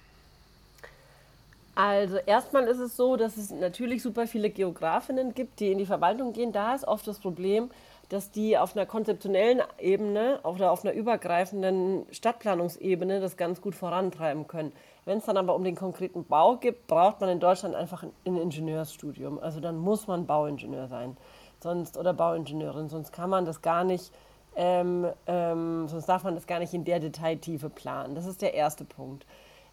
[1.76, 5.88] Also erstmal ist es so, dass es natürlich super viele Geografinnen gibt, die in die
[5.88, 6.52] Verwaltung gehen.
[6.52, 7.72] Da ist oft das Problem,
[8.10, 14.48] dass die auf einer konzeptionellen Ebene oder auf einer übergreifenden Stadtplanungsebene das ganz gut vorantreiben
[14.48, 14.72] können.
[15.06, 18.12] Wenn es dann aber um den konkreten Bau geht, braucht man in Deutschland einfach ein
[18.24, 19.40] Ingenieursstudium.
[19.40, 21.18] Also dann muss man Bauingenieur sein
[21.64, 24.12] sonst oder Bauingenieurin, sonst kann man das gar nicht,
[24.56, 28.16] ähm, ähm, sonst darf man das gar nicht in der Detailtiefe planen.
[28.16, 29.26] Das ist der erste Punkt.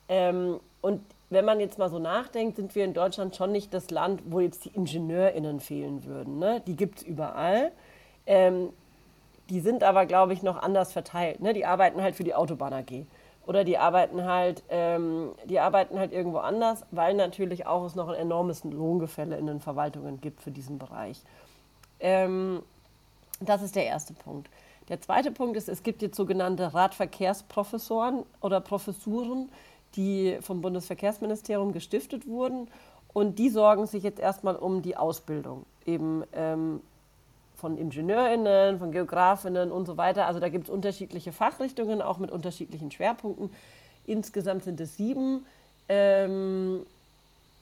[0.09, 3.91] Ähm, und wenn man jetzt mal so nachdenkt, sind wir in Deutschland schon nicht das
[3.91, 6.39] Land, wo jetzt die IngenieurInnen fehlen würden.
[6.39, 6.63] Ne?
[6.67, 7.71] Die gibt es überall.
[8.27, 8.71] Ähm,
[9.49, 11.41] die sind aber, glaube ich, noch anders verteilt.
[11.41, 11.53] Ne?
[11.53, 13.05] Die arbeiten halt für die Autobahn AG.
[13.47, 18.09] Oder die arbeiten halt, ähm, die arbeiten halt irgendwo anders, weil natürlich auch es noch
[18.09, 21.23] ein enormes Lohngefälle in den Verwaltungen gibt für diesen Bereich.
[21.99, 22.63] Ähm,
[23.41, 24.49] das ist der erste Punkt.
[24.91, 29.49] Der zweite Punkt ist, es gibt jetzt sogenannte Radverkehrsprofessoren oder Professuren,
[29.95, 32.67] die vom Bundesverkehrsministerium gestiftet wurden.
[33.13, 36.81] Und die sorgen sich jetzt erstmal um die Ausbildung eben ähm,
[37.57, 40.27] von IngenieurInnen, von GeografInnen und so weiter.
[40.27, 43.51] Also da gibt es unterschiedliche Fachrichtungen, auch mit unterschiedlichen Schwerpunkten.
[44.07, 45.47] Insgesamt sind es sieben.
[45.89, 46.85] Ähm,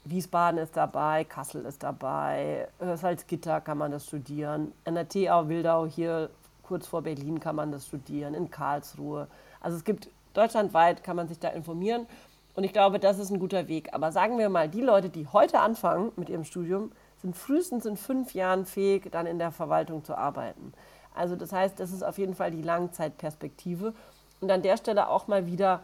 [0.04, 6.30] Wiesbaden ist dabei, Kassel ist dabei, Salzgitter kann man das studieren, der TU Wildau hier
[6.68, 9.26] kurz vor Berlin kann man das studieren, in Karlsruhe.
[9.60, 12.06] Also es gibt deutschlandweit, kann man sich da informieren
[12.54, 13.94] und ich glaube, das ist ein guter Weg.
[13.94, 17.96] Aber sagen wir mal, die Leute, die heute anfangen mit ihrem Studium, sind frühestens in
[17.96, 20.72] fünf Jahren fähig, dann in der Verwaltung zu arbeiten.
[21.14, 23.94] Also das heißt, das ist auf jeden Fall die Langzeitperspektive.
[24.40, 25.82] Und an der Stelle auch mal wieder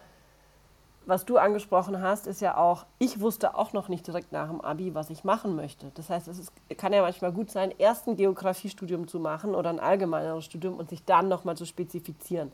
[1.06, 4.60] was du angesprochen hast, ist ja auch, ich wusste auch noch nicht direkt nach dem
[4.60, 5.90] Abi, was ich machen möchte.
[5.94, 9.70] Das heißt, es ist, kann ja manchmal gut sein, erst ein Geografiestudium zu machen oder
[9.70, 12.52] ein allgemeineres Studium und sich dann nochmal zu spezifizieren.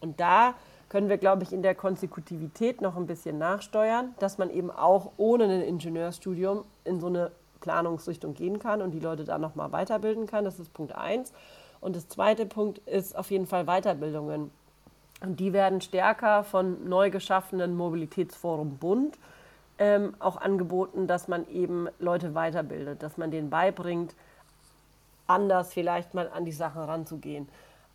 [0.00, 0.54] Und da
[0.88, 5.12] können wir, glaube ich, in der Konsekutivität noch ein bisschen nachsteuern, dass man eben auch
[5.16, 10.26] ohne ein Ingenieurstudium in so eine Planungsrichtung gehen kann und die Leute da nochmal weiterbilden
[10.26, 10.44] kann.
[10.44, 11.32] Das ist Punkt eins.
[11.80, 14.50] Und das zweite Punkt ist auf jeden Fall Weiterbildungen.
[15.22, 19.18] Und die werden stärker von neu geschaffenen Mobilitätsforum Bund
[19.78, 24.14] ähm, auch angeboten, dass man eben Leute weiterbildet, dass man denen beibringt,
[25.26, 27.48] anders vielleicht mal an die Sachen ranzugehen.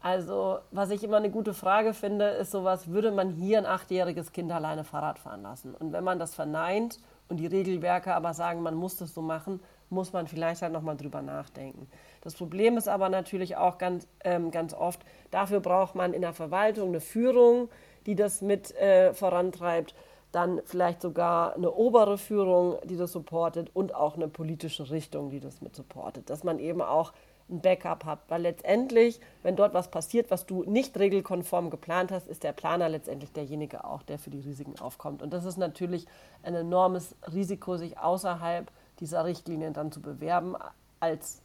[0.03, 4.31] Also, was ich immer eine gute Frage finde, ist sowas, würde man hier ein achtjähriges
[4.31, 5.75] Kind alleine Fahrrad fahren lassen?
[5.75, 9.59] Und wenn man das verneint und die Regelwerke aber sagen, man muss das so machen,
[9.91, 11.87] muss man vielleicht halt nochmal drüber nachdenken.
[12.21, 15.01] Das Problem ist aber natürlich auch ganz, ähm, ganz oft,
[15.31, 17.69] dafür braucht man in der Verwaltung eine Führung,
[18.05, 19.93] die das mit äh, vorantreibt,
[20.31, 25.39] dann vielleicht sogar eine obere Führung, die das supportet und auch eine politische Richtung, die
[25.39, 27.11] das mit supportet, dass man eben auch
[27.49, 32.29] ein Backup hat, weil letztendlich, wenn dort was passiert, was du nicht regelkonform geplant hast,
[32.29, 35.21] ist der Planer letztendlich derjenige auch, der für die Risiken aufkommt.
[35.21, 36.07] Und das ist natürlich
[36.43, 40.55] ein enormes Risiko, sich außerhalb dieser Richtlinien dann zu bewerben
[40.99, 41.41] als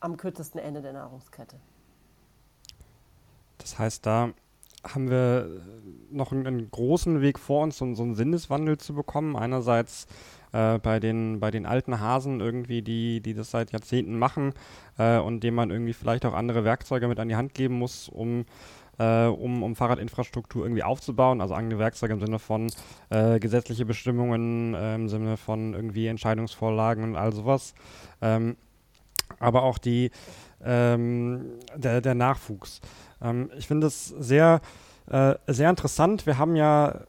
[0.00, 1.56] am kürzesten Ende der Nahrungskette.
[3.58, 4.30] Das heißt, da
[4.84, 5.48] haben wir
[6.10, 9.36] noch einen, einen großen Weg vor uns, so, so, einen Sinneswandel zu bekommen.
[9.36, 10.06] Einerseits
[10.52, 14.52] äh, bei, den, bei den alten Hasen irgendwie, die, die das seit Jahrzehnten machen
[14.98, 18.08] äh, und denen man irgendwie vielleicht auch andere Werkzeuge mit an die Hand geben muss,
[18.08, 18.44] um
[18.98, 21.40] äh, um, um Fahrradinfrastruktur irgendwie aufzubauen.
[21.40, 22.70] Also eigene Werkzeuge im Sinne von
[23.10, 27.74] äh, gesetzliche Bestimmungen, äh, im Sinne von irgendwie Entscheidungsvorlagen und all sowas.
[28.20, 28.56] Ähm,
[29.38, 30.10] aber auch die,
[30.64, 32.80] ähm, der, der Nachwuchs.
[33.20, 34.60] Ähm, ich finde es sehr,
[35.10, 36.26] äh, sehr interessant.
[36.26, 37.02] Wir haben ja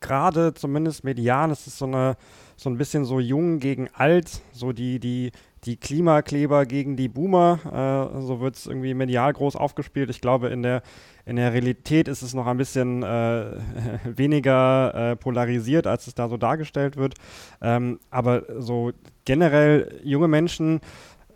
[0.00, 2.16] gerade zumindest median, es ist so eine
[2.58, 5.30] so ein bisschen so jung gegen alt, so die, die,
[5.64, 8.10] die Klimakleber gegen die Boomer.
[8.16, 10.10] Äh, so wird es irgendwie medial groß aufgespielt.
[10.10, 10.82] Ich glaube, in der,
[11.24, 13.52] in der Realität ist es noch ein bisschen äh,
[14.04, 17.14] weniger äh, polarisiert, als es da so dargestellt wird.
[17.60, 18.92] Ähm, aber so
[19.24, 20.80] generell junge Menschen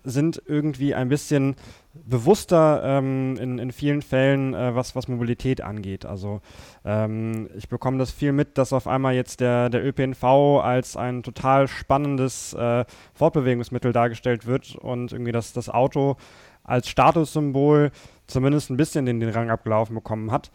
[0.04, 1.54] sind irgendwie ein bisschen
[1.94, 6.06] bewusster ähm, in, in vielen Fällen, äh, was, was Mobilität angeht.
[6.06, 6.40] Also
[6.84, 11.22] ähm, ich bekomme das viel mit, dass auf einmal jetzt der, der ÖPNV als ein
[11.22, 16.16] total spannendes äh, Fortbewegungsmittel dargestellt wird und irgendwie das, das Auto
[16.64, 17.90] als Statussymbol
[18.26, 20.50] zumindest ein bisschen den, den Rang abgelaufen bekommen hat.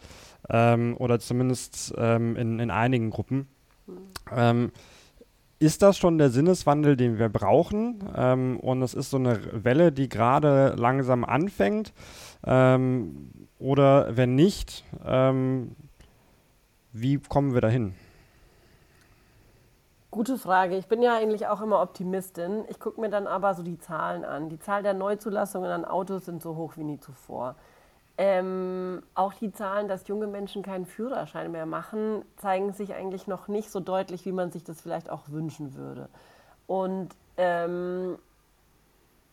[0.50, 3.48] Ähm, oder zumindest ähm, in, in einigen Gruppen.
[4.34, 4.72] Mhm
[5.58, 8.02] ist das schon der Sinneswandel, den wir brauchen?
[8.16, 11.92] Ähm, und es ist so eine Welle, die gerade langsam anfängt.
[12.46, 15.74] Ähm, oder wenn nicht, ähm,
[16.92, 17.94] wie kommen wir dahin?
[20.10, 20.76] Gute Frage.
[20.76, 22.64] Ich bin ja eigentlich auch immer Optimistin.
[22.68, 24.48] Ich gucke mir dann aber so die Zahlen an.
[24.48, 27.56] Die Zahl der Neuzulassungen an Autos sind so hoch wie nie zuvor.
[28.20, 33.46] Ähm, auch die Zahlen, dass junge Menschen keinen Führerschein mehr machen, zeigen sich eigentlich noch
[33.46, 36.08] nicht so deutlich, wie man sich das vielleicht auch wünschen würde.
[36.66, 38.18] Und ähm,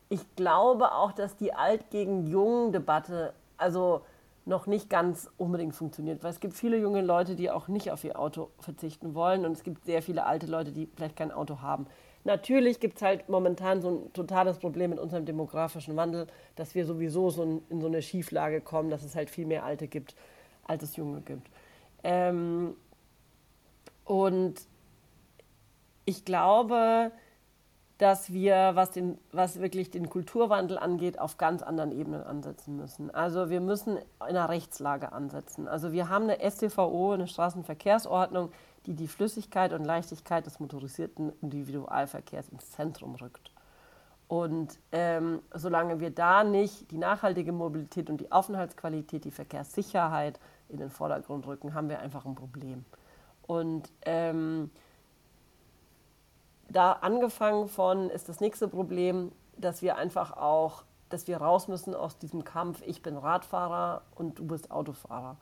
[0.10, 4.02] ich glaube auch, dass die Alt gegen Jung Debatte also
[4.45, 8.04] noch nicht ganz unbedingt funktioniert, weil es gibt viele junge Leute, die auch nicht auf
[8.04, 11.62] ihr Auto verzichten wollen und es gibt sehr viele alte Leute, die vielleicht kein Auto
[11.62, 11.88] haben.
[12.26, 16.86] Natürlich gibt es halt momentan so ein totales Problem mit unserem demografischen Wandel, dass wir
[16.88, 20.16] sowieso so in, in so eine Schieflage kommen, dass es halt viel mehr Alte gibt,
[20.64, 21.48] als es Junge gibt.
[22.04, 22.76] Ähm,
[24.06, 24.56] und
[26.06, 27.12] ich glaube,
[27.98, 33.10] dass wir, was, den, was wirklich den Kulturwandel angeht, auf ganz anderen Ebenen ansetzen müssen.
[33.14, 35.68] Also wir müssen in einer Rechtslage ansetzen.
[35.68, 38.52] Also wir haben eine STVO, eine Straßenverkehrsordnung,
[38.86, 43.52] die die Flüssigkeit und Leichtigkeit des motorisierten Individualverkehrs ins Zentrum rückt.
[44.28, 50.78] Und ähm, solange wir da nicht die nachhaltige Mobilität und die Aufenthaltsqualität, die Verkehrssicherheit in
[50.78, 52.86] den Vordergrund rücken, haben wir einfach ein Problem.
[53.44, 54.72] Und ähm,
[56.69, 61.93] da angefangen von ist das nächste Problem, dass wir einfach auch, dass wir raus müssen
[61.93, 65.38] aus diesem Kampf, ich bin Radfahrer und du bist Autofahrer,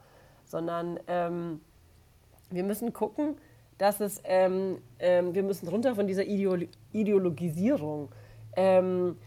[0.46, 1.62] sondern ähm,
[2.50, 3.38] wir müssen gucken,
[3.78, 8.10] dass es, ähm, ähm, wir müssen runter von dieser Ideolo Ideologisierung,
[8.56, 9.18] ähm,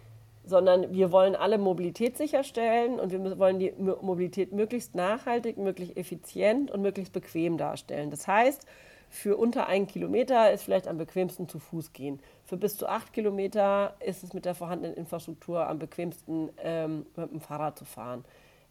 [0.44, 6.70] sondern wir wollen alle Mobilität sicherstellen und wir wollen die Mobilität möglichst nachhaltig, möglichst effizient
[6.70, 8.11] und möglichst bequem darstellen.
[8.12, 8.64] Das heißt,
[9.09, 12.21] für unter einen Kilometer ist vielleicht am bequemsten zu Fuß gehen.
[12.45, 17.31] Für bis zu acht Kilometer ist es mit der vorhandenen Infrastruktur am bequemsten ähm, mit
[17.31, 18.25] dem Fahrrad zu fahren.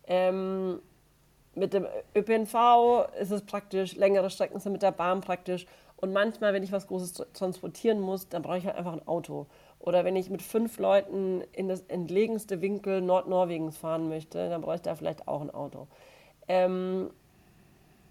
[0.08, 0.80] Ähm,
[1.56, 5.66] mit dem ÖPNV ist es praktisch, längere Strecken sind mit der Bahn praktisch.
[5.98, 9.48] Und manchmal, wenn ich was Großes transportieren muss, dann brauche ich halt einfach ein Auto.
[9.80, 14.76] Oder wenn ich mit fünf Leuten in das entlegenste Winkel Nordnorwegens fahren möchte, dann brauche
[14.76, 15.88] ich da vielleicht auch ein Auto.
[16.48, 17.10] Ähm,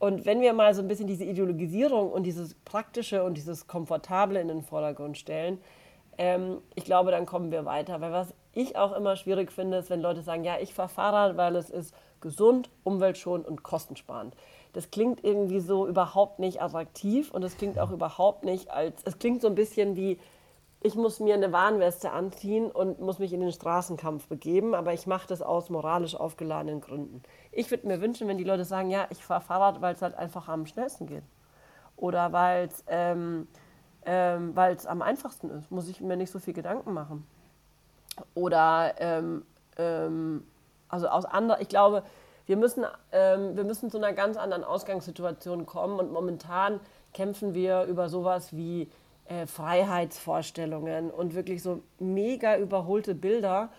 [0.04, 4.38] und wenn wir mal so ein bisschen diese Ideologisierung und dieses Praktische und dieses Komfortable
[4.38, 5.58] in den Vordergrund stellen,
[6.18, 8.02] ähm, ich glaube, dann kommen wir weiter.
[8.02, 11.38] Weil was ich auch immer schwierig finde, ist, wenn Leute sagen, ja, ich fahre Fahrrad,
[11.38, 14.34] weil es ist gesund, umweltschonend und kostensparend.
[14.74, 19.18] Das klingt irgendwie so überhaupt nicht attraktiv und es klingt auch überhaupt nicht als, es
[19.18, 20.18] klingt so ein bisschen wie,
[20.84, 25.06] ich muss mir eine Warnweste anziehen und muss mich in den Straßenkampf begeben, aber ich
[25.06, 27.22] mache das aus moralisch aufgeladenen Gründen.
[27.52, 30.14] Ich würde mir wünschen, wenn die Leute sagen, ja, ich fahre Fahrrad, weil es halt
[30.14, 31.22] einfach am schnellsten geht.
[31.96, 33.48] Oder weil es ähm,
[34.04, 34.52] ähm,
[34.86, 37.26] am einfachsten ist, muss ich mir nicht so viel Gedanken machen.
[38.34, 39.42] Oder ähm,
[39.78, 40.44] ähm
[40.90, 42.02] also aus anderen, ich glaube,
[42.44, 46.78] wir müssen, ähm, wir müssen zu einer ganz anderen Ausgangssituation kommen und momentan
[47.14, 48.90] kämpfen wir über sowas wie
[49.26, 53.70] äh, Freiheitsvorstellungen und wirklich so mega überholte Bilder.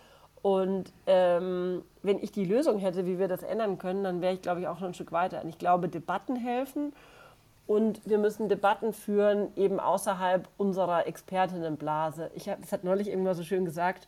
[0.42, 4.42] Und ähm, wenn ich die Lösung hätte, wie wir das ändern können, dann wäre ich,
[4.42, 5.42] glaube ich, auch schon ein Stück weiter.
[5.42, 6.92] Und ich glaube, Debatten helfen
[7.66, 12.30] und wir müssen Debatten führen, eben außerhalb unserer Expertinnenblase.
[12.34, 14.06] Ich hab, das hat neulich irgendwann so schön gesagt.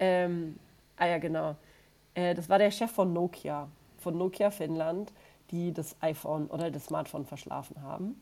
[0.00, 0.58] Ähm,
[0.96, 1.54] ah ja, genau.
[2.14, 5.12] Äh, das war der Chef von Nokia, von Nokia Finnland,
[5.50, 8.20] die das iPhone oder das Smartphone verschlafen haben.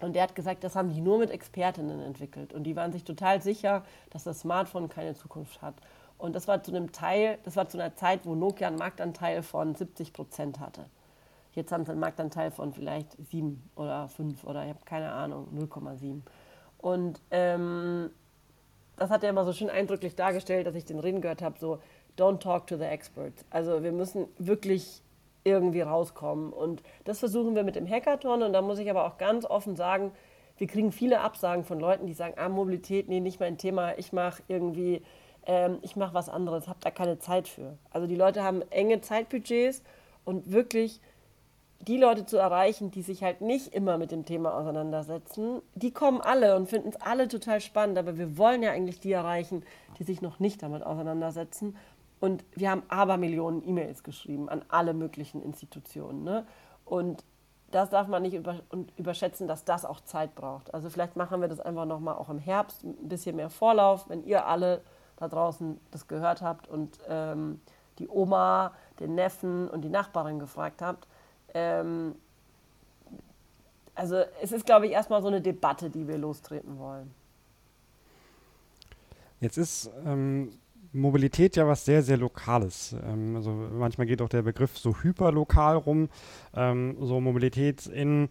[0.00, 2.52] Und der hat gesagt, das haben die nur mit Expertinnen entwickelt.
[2.52, 5.74] Und die waren sich total sicher, dass das Smartphone keine Zukunft hat.
[6.18, 9.42] Und das war zu einem Teil, das war zu einer Zeit, wo Nokia einen Marktanteil
[9.42, 10.86] von 70 Prozent hatte.
[11.54, 15.48] Jetzt haben sie einen Marktanteil von vielleicht 7 oder 5 oder ich habe keine Ahnung,
[15.56, 16.20] 0,7.
[16.78, 18.10] Und ähm,
[18.96, 21.78] das hat er immer so schön eindrücklich dargestellt, dass ich den reden gehört habe, so
[22.18, 23.44] don't talk to the experts.
[23.50, 25.02] Also wir müssen wirklich
[25.44, 26.52] irgendwie rauskommen.
[26.52, 28.42] Und das versuchen wir mit dem Hackathon.
[28.42, 30.12] Und da muss ich aber auch ganz offen sagen,
[30.56, 34.12] wir kriegen viele Absagen von Leuten, die sagen, ah, Mobilität, nee, nicht mein Thema, ich
[34.12, 35.02] mache irgendwie,
[35.46, 37.76] ähm, ich mache was anderes, habe da keine Zeit für.
[37.90, 39.82] Also die Leute haben enge Zeitbudgets
[40.24, 41.00] und wirklich
[41.80, 46.20] die Leute zu erreichen, die sich halt nicht immer mit dem Thema auseinandersetzen, die kommen
[46.20, 49.64] alle und finden es alle total spannend, aber wir wollen ja eigentlich die erreichen,
[49.98, 51.76] die sich noch nicht damit auseinandersetzen.
[52.24, 56.24] Und wir haben aber Millionen E-Mails geschrieben an alle möglichen Institutionen.
[56.24, 56.46] Ne?
[56.84, 57.22] Und
[57.70, 58.60] das darf man nicht über,
[58.96, 60.72] überschätzen, dass das auch Zeit braucht.
[60.72, 64.24] Also vielleicht machen wir das einfach nochmal auch im Herbst, ein bisschen mehr Vorlauf, wenn
[64.24, 64.80] ihr alle
[65.16, 67.60] da draußen das gehört habt und ähm,
[67.98, 71.06] die Oma, den Neffen und die Nachbarin gefragt habt
[71.54, 72.16] ähm,
[73.94, 77.14] also es ist, glaube ich, erstmal so eine Debatte, die wir lostreten wollen.
[79.40, 80.50] Jetzt ist ähm,
[80.94, 82.96] Mobilität ja was sehr, sehr Lokales.
[83.04, 86.08] Ähm, also manchmal geht auch der Begriff so hyperlokal rum.
[86.54, 88.28] Ähm, so Mobilität in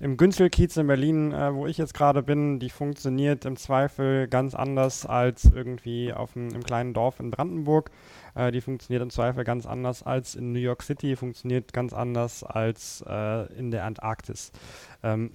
[0.00, 4.54] im Günzelkiez in Berlin, äh, wo ich jetzt gerade bin, die funktioniert im Zweifel ganz
[4.54, 7.90] anders als irgendwie auf dem, im kleinen Dorf in Brandenburg.
[8.36, 12.44] Äh, die funktioniert im Zweifel ganz anders als in New York City, funktioniert ganz anders
[12.44, 14.52] als äh, in der Antarktis.
[15.02, 15.32] Ähm,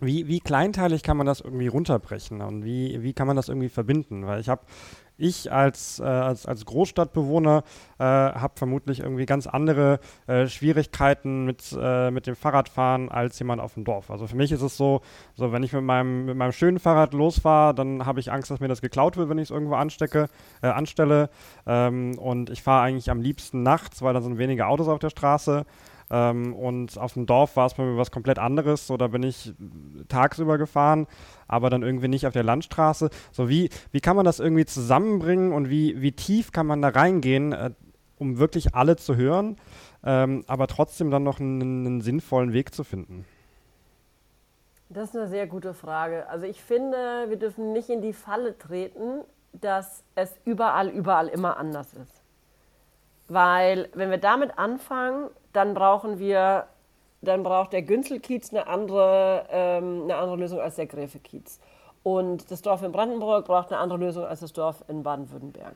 [0.00, 3.68] wie, wie kleinteilig kann man das irgendwie runterbrechen und wie, wie kann man das irgendwie
[3.68, 4.26] verbinden?
[4.26, 4.62] Weil ich habe
[5.16, 7.62] ich als, äh, als, als Großstadtbewohner
[7.98, 13.60] äh, habe vermutlich irgendwie ganz andere äh, Schwierigkeiten mit, äh, mit dem Fahrradfahren als jemand
[13.60, 14.10] auf dem Dorf.
[14.10, 15.02] Also für mich ist es so,
[15.34, 18.60] so wenn ich mit meinem, mit meinem schönen Fahrrad losfahre, dann habe ich Angst, dass
[18.60, 20.28] mir das geklaut wird, wenn ich es irgendwo anstecke,
[20.62, 21.30] äh, anstelle.
[21.66, 25.10] Ähm, und ich fahre eigentlich am liebsten nachts, weil da sind weniger Autos auf der
[25.10, 25.64] Straße.
[26.10, 28.86] Ähm, und auf dem Dorf war es bei mir was komplett anderes.
[28.86, 29.54] So, da bin ich
[30.08, 31.06] tagsüber gefahren,
[31.48, 33.10] aber dann irgendwie nicht auf der Landstraße.
[33.32, 36.88] So, wie, wie kann man das irgendwie zusammenbringen und wie, wie tief kann man da
[36.88, 37.70] reingehen, äh,
[38.18, 39.56] um wirklich alle zu hören,
[40.04, 43.24] ähm, aber trotzdem dann noch einen, einen sinnvollen Weg zu finden?
[44.90, 46.28] Das ist eine sehr gute Frage.
[46.28, 51.56] Also ich finde, wir dürfen nicht in die Falle treten, dass es überall, überall immer
[51.56, 52.23] anders ist.
[53.28, 56.66] Weil wenn wir damit anfangen, dann brauchen wir,
[57.22, 61.58] dann braucht der Günzelkiez eine andere, ähm, eine andere Lösung als der Gräfekiez.
[62.02, 65.74] Und das Dorf in Brandenburg braucht eine andere Lösung als das Dorf in Baden-Württemberg.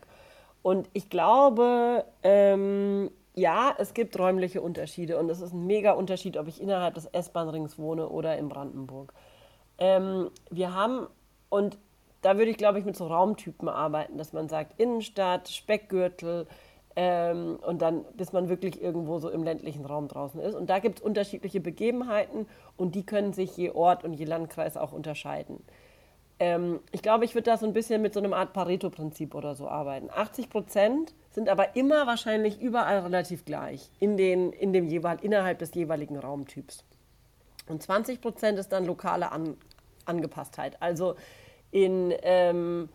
[0.63, 6.37] Und ich glaube, ähm, ja, es gibt räumliche Unterschiede und es ist ein mega Unterschied,
[6.37, 9.15] ob ich innerhalb des S-Bahn-Rings wohne oder in Brandenburg.
[9.79, 11.07] Ähm, wir haben,
[11.49, 11.79] und
[12.21, 16.47] da würde ich, glaube ich, mit so Raumtypen arbeiten, dass man sagt Innenstadt, Speckgürtel,
[17.01, 20.57] ähm, und dann, bis man wirklich irgendwo so im ländlichen Raum draußen ist.
[20.57, 24.77] Und da gibt es unterschiedliche Begebenheiten und die können sich je Ort und je Landkreis
[24.77, 25.63] auch unterscheiden.
[26.41, 29.55] Ähm, ich glaube, ich würde da so ein bisschen mit so einem Art Pareto-Prinzip oder
[29.55, 30.11] so arbeiten.
[30.13, 35.61] 80 Prozent sind aber immer wahrscheinlich überall relativ gleich in den, in dem jeweil, innerhalb
[35.61, 36.83] des jeweiligen Raumtyps.
[37.69, 39.57] Und 20 Prozent ist dann lokale An
[40.05, 40.79] Angepasstheit.
[40.81, 41.15] Also
[41.71, 42.89] in ähm,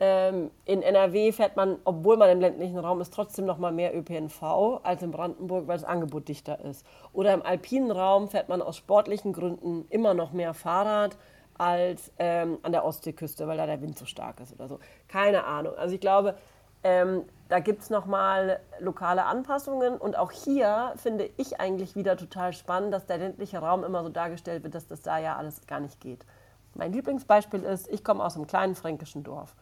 [0.00, 3.96] ähm, in NRW fährt man, obwohl man im ländlichen Raum ist, trotzdem noch mal mehr
[3.96, 6.84] ÖPNV als in Brandenburg, weil das Angebot dichter ist.
[7.12, 11.16] Oder im alpinen Raum fährt man aus sportlichen Gründen immer noch mehr Fahrrad
[11.56, 14.80] als ähm, an der Ostseeküste, weil da der Wind so stark ist oder so.
[15.06, 15.74] Keine Ahnung.
[15.76, 16.34] Also ich glaube,
[16.82, 19.96] ähm, da gibt es nochmal lokale Anpassungen.
[19.96, 24.08] Und auch hier finde ich eigentlich wieder total spannend, dass der ländliche Raum immer so
[24.08, 26.26] dargestellt wird, dass das da ja alles gar nicht geht.
[26.74, 29.54] Mein Lieblingsbeispiel ist, ich komme aus einem kleinen fränkischen Dorf.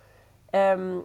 [0.52, 1.04] Ähm,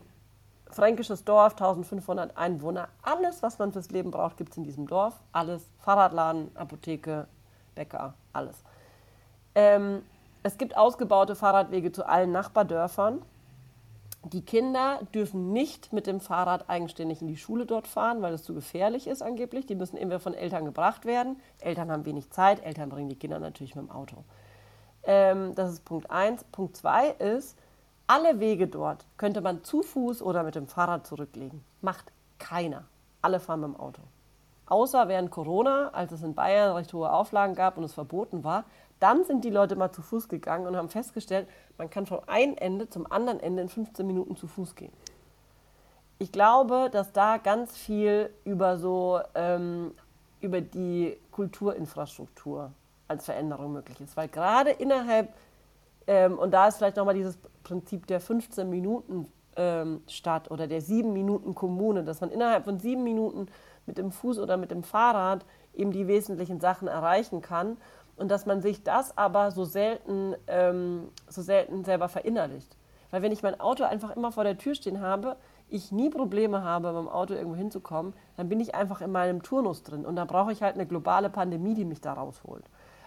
[0.69, 2.89] fränkisches Dorf, 1500 Einwohner.
[3.01, 5.19] Alles, was man fürs Leben braucht, gibt es in diesem Dorf.
[5.31, 5.69] Alles.
[5.79, 7.27] Fahrradladen, Apotheke,
[7.75, 8.63] Bäcker, alles.
[9.55, 10.03] Ähm,
[10.43, 13.21] es gibt ausgebaute Fahrradwege zu allen Nachbardörfern.
[14.23, 18.43] Die Kinder dürfen nicht mit dem Fahrrad eigenständig in die Schule dort fahren, weil es
[18.43, 19.65] zu gefährlich ist angeblich.
[19.65, 21.39] Die müssen immer von Eltern gebracht werden.
[21.60, 24.23] Eltern haben wenig Zeit, Eltern bringen die Kinder natürlich mit dem Auto.
[25.03, 26.43] Ähm, das ist Punkt 1.
[26.45, 27.57] Punkt 2 ist,
[28.07, 31.63] alle Wege dort könnte man zu Fuß oder mit dem Fahrrad zurücklegen.
[31.81, 32.85] Macht keiner.
[33.21, 34.01] Alle fahren mit dem Auto.
[34.65, 38.65] Außer während Corona, als es in Bayern recht hohe Auflagen gab und es verboten war,
[38.99, 42.55] dann sind die Leute mal zu Fuß gegangen und haben festgestellt, man kann von einem
[42.57, 44.91] Ende zum anderen Ende in 15 Minuten zu Fuß gehen.
[46.19, 49.93] Ich glaube, dass da ganz viel über so ähm,
[50.41, 52.71] über die Kulturinfrastruktur
[53.07, 55.33] als Veränderung möglich ist, weil gerade innerhalb
[56.07, 60.81] ähm, und da ist vielleicht nochmal dieses Prinzip der 15 Minuten ähm, Stadt oder der
[60.81, 63.47] 7 Minuten Kommune, dass man innerhalb von 7 Minuten
[63.85, 67.77] mit dem Fuß oder mit dem Fahrrad eben die wesentlichen Sachen erreichen kann
[68.15, 72.75] und dass man sich das aber so selten, ähm, so selten selber verinnerlicht.
[73.12, 75.37] Weil wenn ich mein Auto einfach immer vor der Tür stehen habe,
[75.69, 79.83] ich nie Probleme habe, beim Auto irgendwo hinzukommen, dann bin ich einfach in meinem Turnus
[79.83, 80.05] drin.
[80.05, 82.63] Und dann brauche ich halt eine globale Pandemie, die mich da rausholt.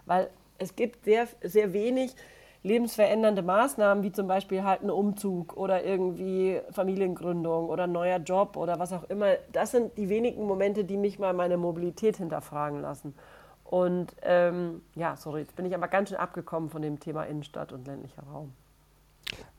[0.07, 2.15] Weil es gibt sehr, sehr wenig
[2.63, 8.79] lebensverändernde Maßnahmen, wie zum Beispiel halt ein Umzug oder irgendwie Familiengründung oder neuer Job oder
[8.79, 9.35] was auch immer.
[9.53, 13.15] Das sind die wenigen Momente, die mich mal meine Mobilität hinterfragen lassen.
[13.65, 17.73] Und ähm, ja, sorry, jetzt bin ich aber ganz schön abgekommen von dem Thema Innenstadt
[17.73, 18.53] und ländlicher Raum.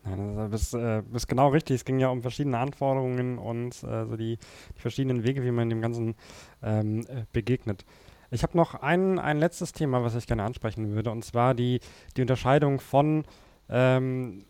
[0.03, 1.75] Nein, du bist, äh, bist genau richtig.
[1.75, 4.37] Es ging ja um verschiedene Anforderungen und äh, so die,
[4.75, 6.15] die, verschiedenen Wege, wie man dem Ganzen
[6.61, 7.85] ähm, äh, begegnet.
[8.31, 11.81] Ich habe noch ein, ein letztes Thema, was ich gerne ansprechen würde, und zwar die,
[12.15, 13.25] die Unterscheidung von
[13.69, 14.45] ähm,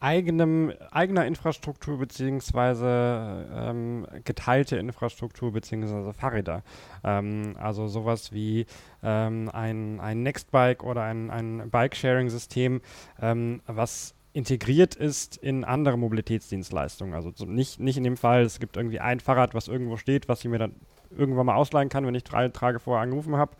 [0.00, 6.62] eigenem, eigener Infrastruktur beziehungsweise ähm, geteilte Infrastruktur beziehungsweise Fahrräder.
[7.04, 8.64] Ähm, also sowas wie
[9.02, 12.80] ähm, ein, ein Nextbike oder ein, ein Bike-Sharing-System,
[13.20, 17.12] ähm, was integriert ist in andere Mobilitätsdienstleistungen.
[17.12, 20.28] Also so nicht, nicht in dem Fall, es gibt irgendwie ein Fahrrad, was irgendwo steht,
[20.28, 20.74] was ich mir dann
[21.10, 23.52] irgendwann mal ausleihen kann, wenn ich drei Tage vorher angerufen habe,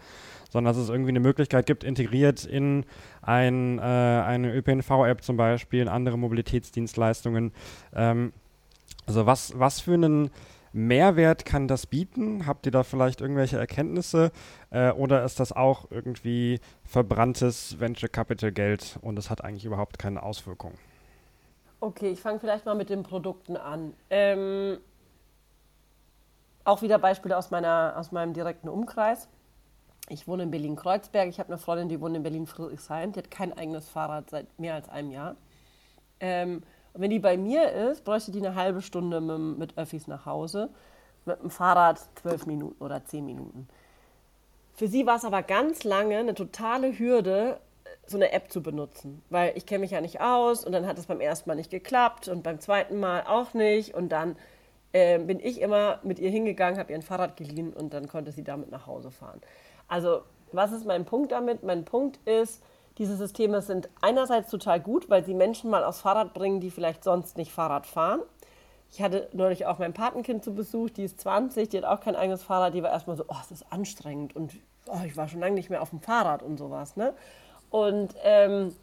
[0.50, 2.84] sondern dass es irgendwie eine Möglichkeit gibt, integriert in
[3.22, 7.52] ein, äh, eine ÖPNV-App zum Beispiel, in andere Mobilitätsdienstleistungen.
[7.94, 8.32] Ähm,
[9.06, 10.30] also was, was für einen
[10.72, 12.46] Mehrwert kann das bieten?
[12.46, 14.30] Habt ihr da vielleicht irgendwelche Erkenntnisse?
[14.70, 19.98] Äh, oder ist das auch irgendwie verbranntes Venture Capital Geld und es hat eigentlich überhaupt
[19.98, 20.78] keine Auswirkungen?
[21.80, 23.94] Okay, ich fange vielleicht mal mit den Produkten an.
[24.10, 24.78] Ähm,
[26.68, 29.28] auch wieder Beispiele aus, meiner, aus meinem direkten Umkreis.
[30.10, 31.28] Ich wohne in Berlin-Kreuzberg.
[31.28, 33.12] Ich habe eine Freundin, die wohnt in Berlin-Friedrichshain.
[33.12, 35.36] Die hat kein eigenes Fahrrad seit mehr als einem Jahr.
[36.20, 36.62] Ähm,
[36.92, 40.26] und wenn die bei mir ist, bräuchte die eine halbe Stunde mit, mit Öffis nach
[40.26, 40.68] Hause.
[41.24, 43.66] Mit dem Fahrrad zwölf Minuten oder zehn Minuten.
[44.74, 47.60] Für sie war es aber ganz lange eine totale Hürde,
[48.06, 50.98] so eine App zu benutzen, weil ich kenne mich ja nicht aus und dann hat
[50.98, 54.36] es beim ersten Mal nicht geklappt und beim zweiten Mal auch nicht und dann
[54.92, 58.32] äh, bin ich immer mit ihr hingegangen, habe ihr ein Fahrrad geliehen und dann konnte
[58.32, 59.40] sie damit nach Hause fahren.
[59.86, 60.22] Also
[60.52, 61.62] was ist mein Punkt damit?
[61.62, 62.62] Mein Punkt ist,
[62.96, 67.04] diese Systeme sind einerseits total gut, weil sie Menschen mal aufs Fahrrad bringen, die vielleicht
[67.04, 68.20] sonst nicht Fahrrad fahren.
[68.90, 72.16] Ich hatte neulich auch mein Patenkind zu Besuch, die ist 20, die hat auch kein
[72.16, 74.54] eigenes Fahrrad, die war erstmal so, oh, es ist anstrengend und
[74.86, 76.96] oh, ich war schon lange nicht mehr auf dem Fahrrad und sowas.
[76.96, 77.12] Ne?
[77.70, 78.74] Und ähm,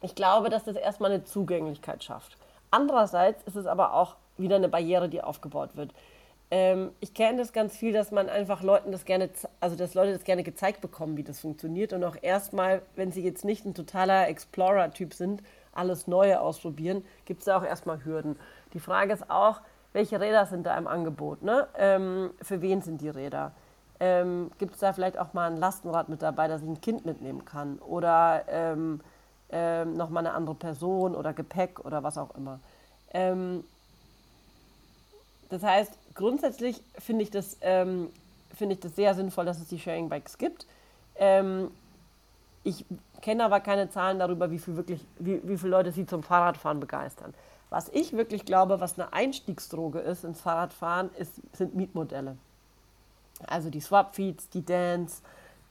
[0.00, 2.38] ich glaube, dass das erstmal eine Zugänglichkeit schafft.
[2.70, 5.92] Andererseits ist es aber auch wieder eine Barriere, die aufgebaut wird.
[6.50, 9.30] Ähm, ich kenne das ganz viel, dass man einfach Leuten das gerne,
[9.60, 13.22] also dass Leute das gerne gezeigt bekommen, wie das funktioniert und auch erstmal, wenn sie
[13.22, 18.36] jetzt nicht ein totaler Explorer-Typ sind, alles Neue ausprobieren, gibt es da auch erstmal Hürden.
[18.74, 19.60] Die Frage ist auch,
[19.92, 21.42] welche Räder sind da im Angebot?
[21.42, 21.66] Ne?
[21.76, 23.52] Ähm, für wen sind die Räder?
[24.00, 27.04] Ähm, gibt es da vielleicht auch mal ein Lastenrad mit dabei, dass ich ein Kind
[27.04, 27.78] mitnehmen kann?
[27.80, 29.00] Oder ähm,
[29.50, 32.60] ähm, nochmal eine andere Person oder Gepäck oder was auch immer?
[33.12, 33.64] Ähm,
[35.50, 38.10] das heißt, grundsätzlich finde ich, das, ähm,
[38.54, 40.66] find ich das sehr sinnvoll, dass es die Sharing Bikes gibt.
[41.16, 41.70] Ähm,
[42.62, 42.84] ich
[43.20, 46.80] kenne aber keine Zahlen darüber, wie, viel wirklich, wie, wie viele Leute sie zum Fahrradfahren
[46.80, 47.34] begeistern.
[47.68, 52.36] Was ich wirklich glaube, was eine Einstiegsdroge ist ins Fahrradfahren, ist, sind Mietmodelle.
[53.46, 55.22] Also die Swap-Feeds, die Dance,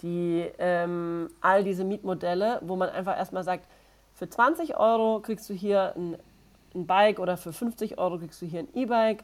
[0.01, 3.67] die, ähm, all diese Mietmodelle, wo man einfach erstmal sagt,
[4.15, 6.17] für 20 Euro kriegst du hier ein,
[6.73, 9.23] ein Bike oder für 50 Euro kriegst du hier ein E-Bike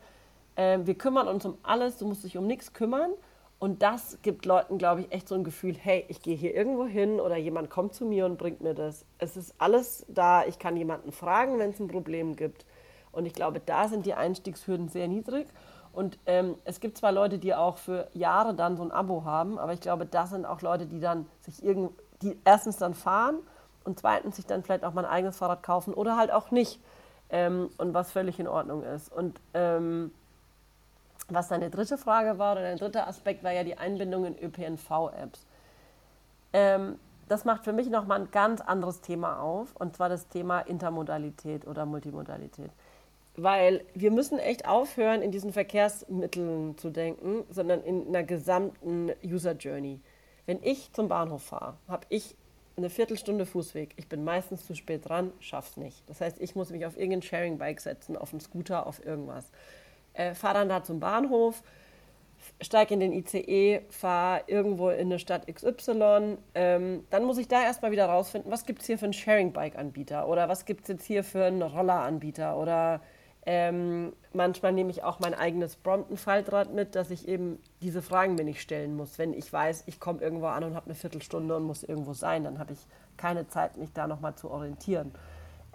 [0.56, 3.12] äh, wir kümmern uns um alles, du musst dich um nichts kümmern.
[3.58, 6.86] Und das gibt Leuten, glaube ich, echt so ein Gefühl, hey, ich gehe hier irgendwo
[6.86, 9.06] hin oder jemand kommt zu mir und bringt mir das.
[9.18, 12.66] Es ist alles da, ich kann jemanden fragen, wenn es ein Problem gibt.
[13.14, 15.48] Und ich glaube, da sind die Einstiegshürden sehr niedrig.
[15.94, 19.58] Und ähm, es gibt zwar Leute, die auch für Jahre dann so ein Abo haben,
[19.58, 21.92] aber ich glaube, das sind auch Leute, die dann sich irgend,
[22.22, 23.38] die erstens dann fahren
[23.86, 26.82] und zweitens sich dann vielleicht auch mal ein eigenes Fahrrad kaufen oder halt auch nicht.
[27.30, 29.12] Ähm, und was völlig in Ordnung ist.
[29.12, 30.12] Und ähm,
[31.28, 35.46] was deine dritte Frage war, oder dein dritter Aspekt war ja die Einbindung in ÖPNV-Apps.
[36.54, 40.60] Ähm, das macht für mich nochmal ein ganz anderes Thema auf, und zwar das Thema
[40.60, 42.70] Intermodalität oder Multimodalität.
[43.36, 49.54] Weil wir müssen echt aufhören, in diesen Verkehrsmitteln zu denken, sondern in einer gesamten User
[49.54, 50.00] Journey.
[50.46, 52.36] Wenn ich zum Bahnhof fahre, habe ich
[52.78, 53.94] eine Viertelstunde Fußweg.
[53.98, 56.08] Ich bin meistens zu spät dran, schaff's nicht.
[56.08, 59.52] Das heißt, ich muss mich auf irgendein Sharing-Bike setzen, auf einen Scooter, auf irgendwas
[60.16, 61.64] äh, fahre dann da zum Bahnhof,
[62.62, 66.38] steige in den ICE, fahre irgendwo in eine Stadt XY.
[66.54, 70.28] Ähm, dann muss ich da erstmal wieder rausfinden, was gibt es hier für einen Sharing-Bike-Anbieter
[70.28, 73.02] oder was gibt es jetzt hier für einen Roller-Anbieter oder
[73.48, 78.44] ähm, manchmal nehme ich auch mein eigenes Brompton-Faltrad mit, dass ich eben diese Fragen mir
[78.44, 79.20] nicht stellen muss.
[79.20, 82.44] Wenn ich weiß, ich komme irgendwo an und habe eine Viertelstunde und muss irgendwo sein,
[82.44, 82.80] dann habe ich
[83.18, 85.12] keine Zeit, mich da nochmal zu orientieren.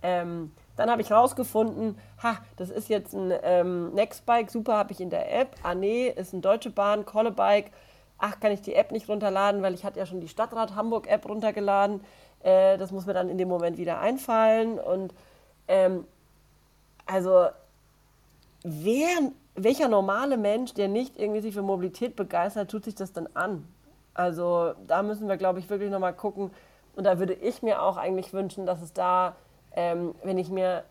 [0.03, 5.01] Ähm, dann habe ich rausgefunden, ha, das ist jetzt ein ähm, Nextbike, super, habe ich
[5.01, 5.57] in der App.
[5.63, 7.71] Ah nee, ist eine Deutsche Bahn, Kollebike.
[8.19, 11.09] Ach, kann ich die App nicht runterladen, weil ich hatte ja schon die Stadtrat Hamburg
[11.09, 12.03] App runtergeladen.
[12.43, 14.79] Äh, das muss mir dann in dem Moment wieder einfallen.
[14.79, 15.15] Und
[15.69, 16.07] ähm,
[17.07, 17.49] also
[18.63, 19.09] wer,
[19.55, 23.67] welcher normale Mensch, der nicht irgendwie sich für Mobilität begeistert, tut sich das dann an?
[24.15, 26.51] Also da müssen wir, glaube ich, wirklich nochmal gucken.
[26.97, 29.37] Und da würde ich mir auch eigentlich wünschen, dass es da,
[29.77, 30.85] ähm, wenn ich mir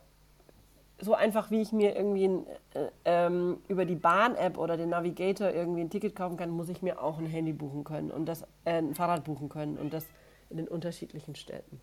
[1.01, 5.49] so einfach wie ich mir irgendwie ein, äh, ähm, über die Bahn-App oder den Navigator
[5.49, 8.43] irgendwie ein Ticket kaufen kann, muss ich mir auch ein Handy buchen können und das
[8.65, 10.05] äh, ein Fahrrad buchen können und das
[10.49, 11.79] in den unterschiedlichen Städten.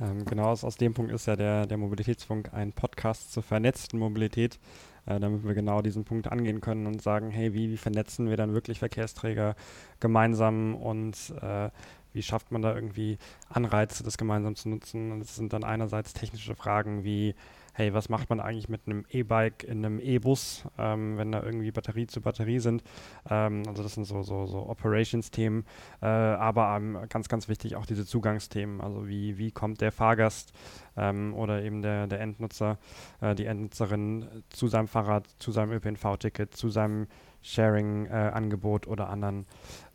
[0.00, 3.98] Ähm, genau aus, aus dem Punkt ist ja der, der Mobilitätsfunk ein Podcast zur vernetzten
[3.98, 4.58] Mobilität,
[5.06, 8.36] äh, damit wir genau diesen Punkt angehen können und sagen, hey, wie, wie vernetzen wir
[8.36, 9.56] dann wirklich Verkehrsträger
[10.00, 11.70] gemeinsam und äh,
[12.16, 15.12] wie schafft man da irgendwie Anreize, das gemeinsam zu nutzen?
[15.12, 17.34] Und es sind dann einerseits technische Fragen wie,
[17.76, 21.70] hey, was macht man eigentlich mit einem E-Bike in einem E-Bus, ähm, wenn da irgendwie
[21.70, 22.82] Batterie zu Batterie sind.
[23.28, 25.66] Ähm, also das sind so, so, so Operations-Themen,
[26.00, 28.80] äh, aber ähm, ganz, ganz wichtig auch diese Zugangsthemen.
[28.80, 30.54] Also wie, wie kommt der Fahrgast
[30.96, 32.78] ähm, oder eben der, der Endnutzer,
[33.20, 37.08] äh, die Endnutzerin zu seinem Fahrrad, zu seinem ÖPNV-Ticket, zu seinem
[37.42, 39.46] Sharing-Angebot äh, oder anderen,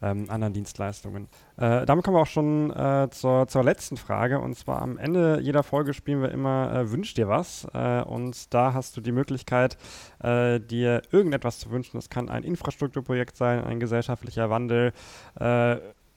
[0.01, 1.27] ähm, anderen Dienstleistungen.
[1.57, 4.39] Äh, damit kommen wir auch schon äh, zur, zur letzten Frage.
[4.39, 7.67] Und zwar am Ende jeder Folge spielen wir immer äh, Wünsch dir was.
[7.73, 9.77] Äh, und da hast du die Möglichkeit,
[10.23, 11.97] äh, dir irgendetwas zu wünschen.
[11.97, 14.93] Das kann ein Infrastrukturprojekt sein, ein gesellschaftlicher Wandel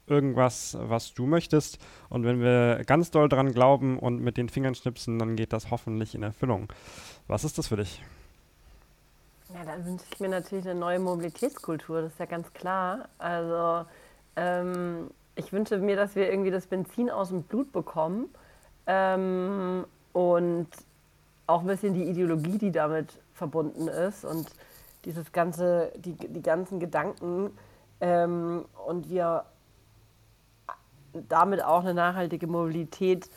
[0.06, 1.78] irgendwas, was du möchtest.
[2.08, 5.70] Und wenn wir ganz doll dran glauben und mit den Fingern schnipsen, dann geht das
[5.70, 6.72] hoffentlich in Erfüllung.
[7.26, 8.02] Was ist das für dich?
[9.54, 13.08] Ja, dann wünsche ich mir natürlich eine neue Mobilitätskultur, das ist ja ganz klar.
[13.18, 13.88] Also
[14.34, 18.34] ähm, ich wünsche mir, dass wir irgendwie das Benzin aus dem Blut bekommen
[18.88, 20.66] ähm, und
[21.46, 24.50] auch ein bisschen die Ideologie, die damit verbunden ist und
[25.04, 27.56] dieses ganze, die, die ganzen Gedanken
[28.00, 29.44] ähm, und wir
[31.28, 33.30] damit auch eine nachhaltige Mobilität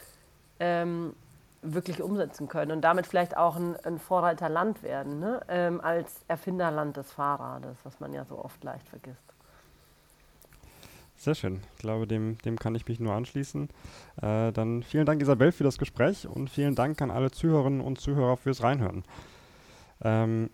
[0.59, 1.13] ähm,
[1.62, 5.41] wirklich umsetzen können und damit vielleicht auch ein, ein Vorreiterland werden, ne?
[5.47, 9.24] ähm, als Erfinderland des Fahrrades, was man ja so oft leicht vergisst.
[11.18, 11.62] Sehr schön.
[11.76, 13.70] Ich glaube, dem, dem kann ich mich nur anschließen.
[14.22, 17.99] Äh, dann vielen Dank, Isabel, für das Gespräch und vielen Dank an alle Zuhörerinnen und
[17.99, 19.03] Zuhörer fürs Reinhören.
[20.03, 20.51] Ähm,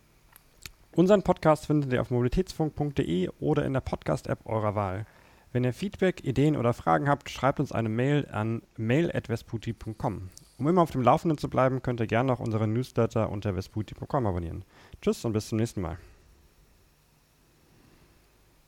[0.96, 5.06] unseren Podcast findet ihr auf mobilitätsfunk.de oder in der Podcast-App eurer Wahl.
[5.52, 10.30] Wenn ihr Feedback, Ideen oder Fragen habt, schreibt uns eine Mail an mail.vesputi.com.
[10.58, 14.28] Um immer auf dem Laufenden zu bleiben, könnt ihr gerne auch unseren Newsletter unter vesputi.com
[14.28, 14.64] abonnieren.
[15.02, 15.98] Tschüss und bis zum nächsten Mal.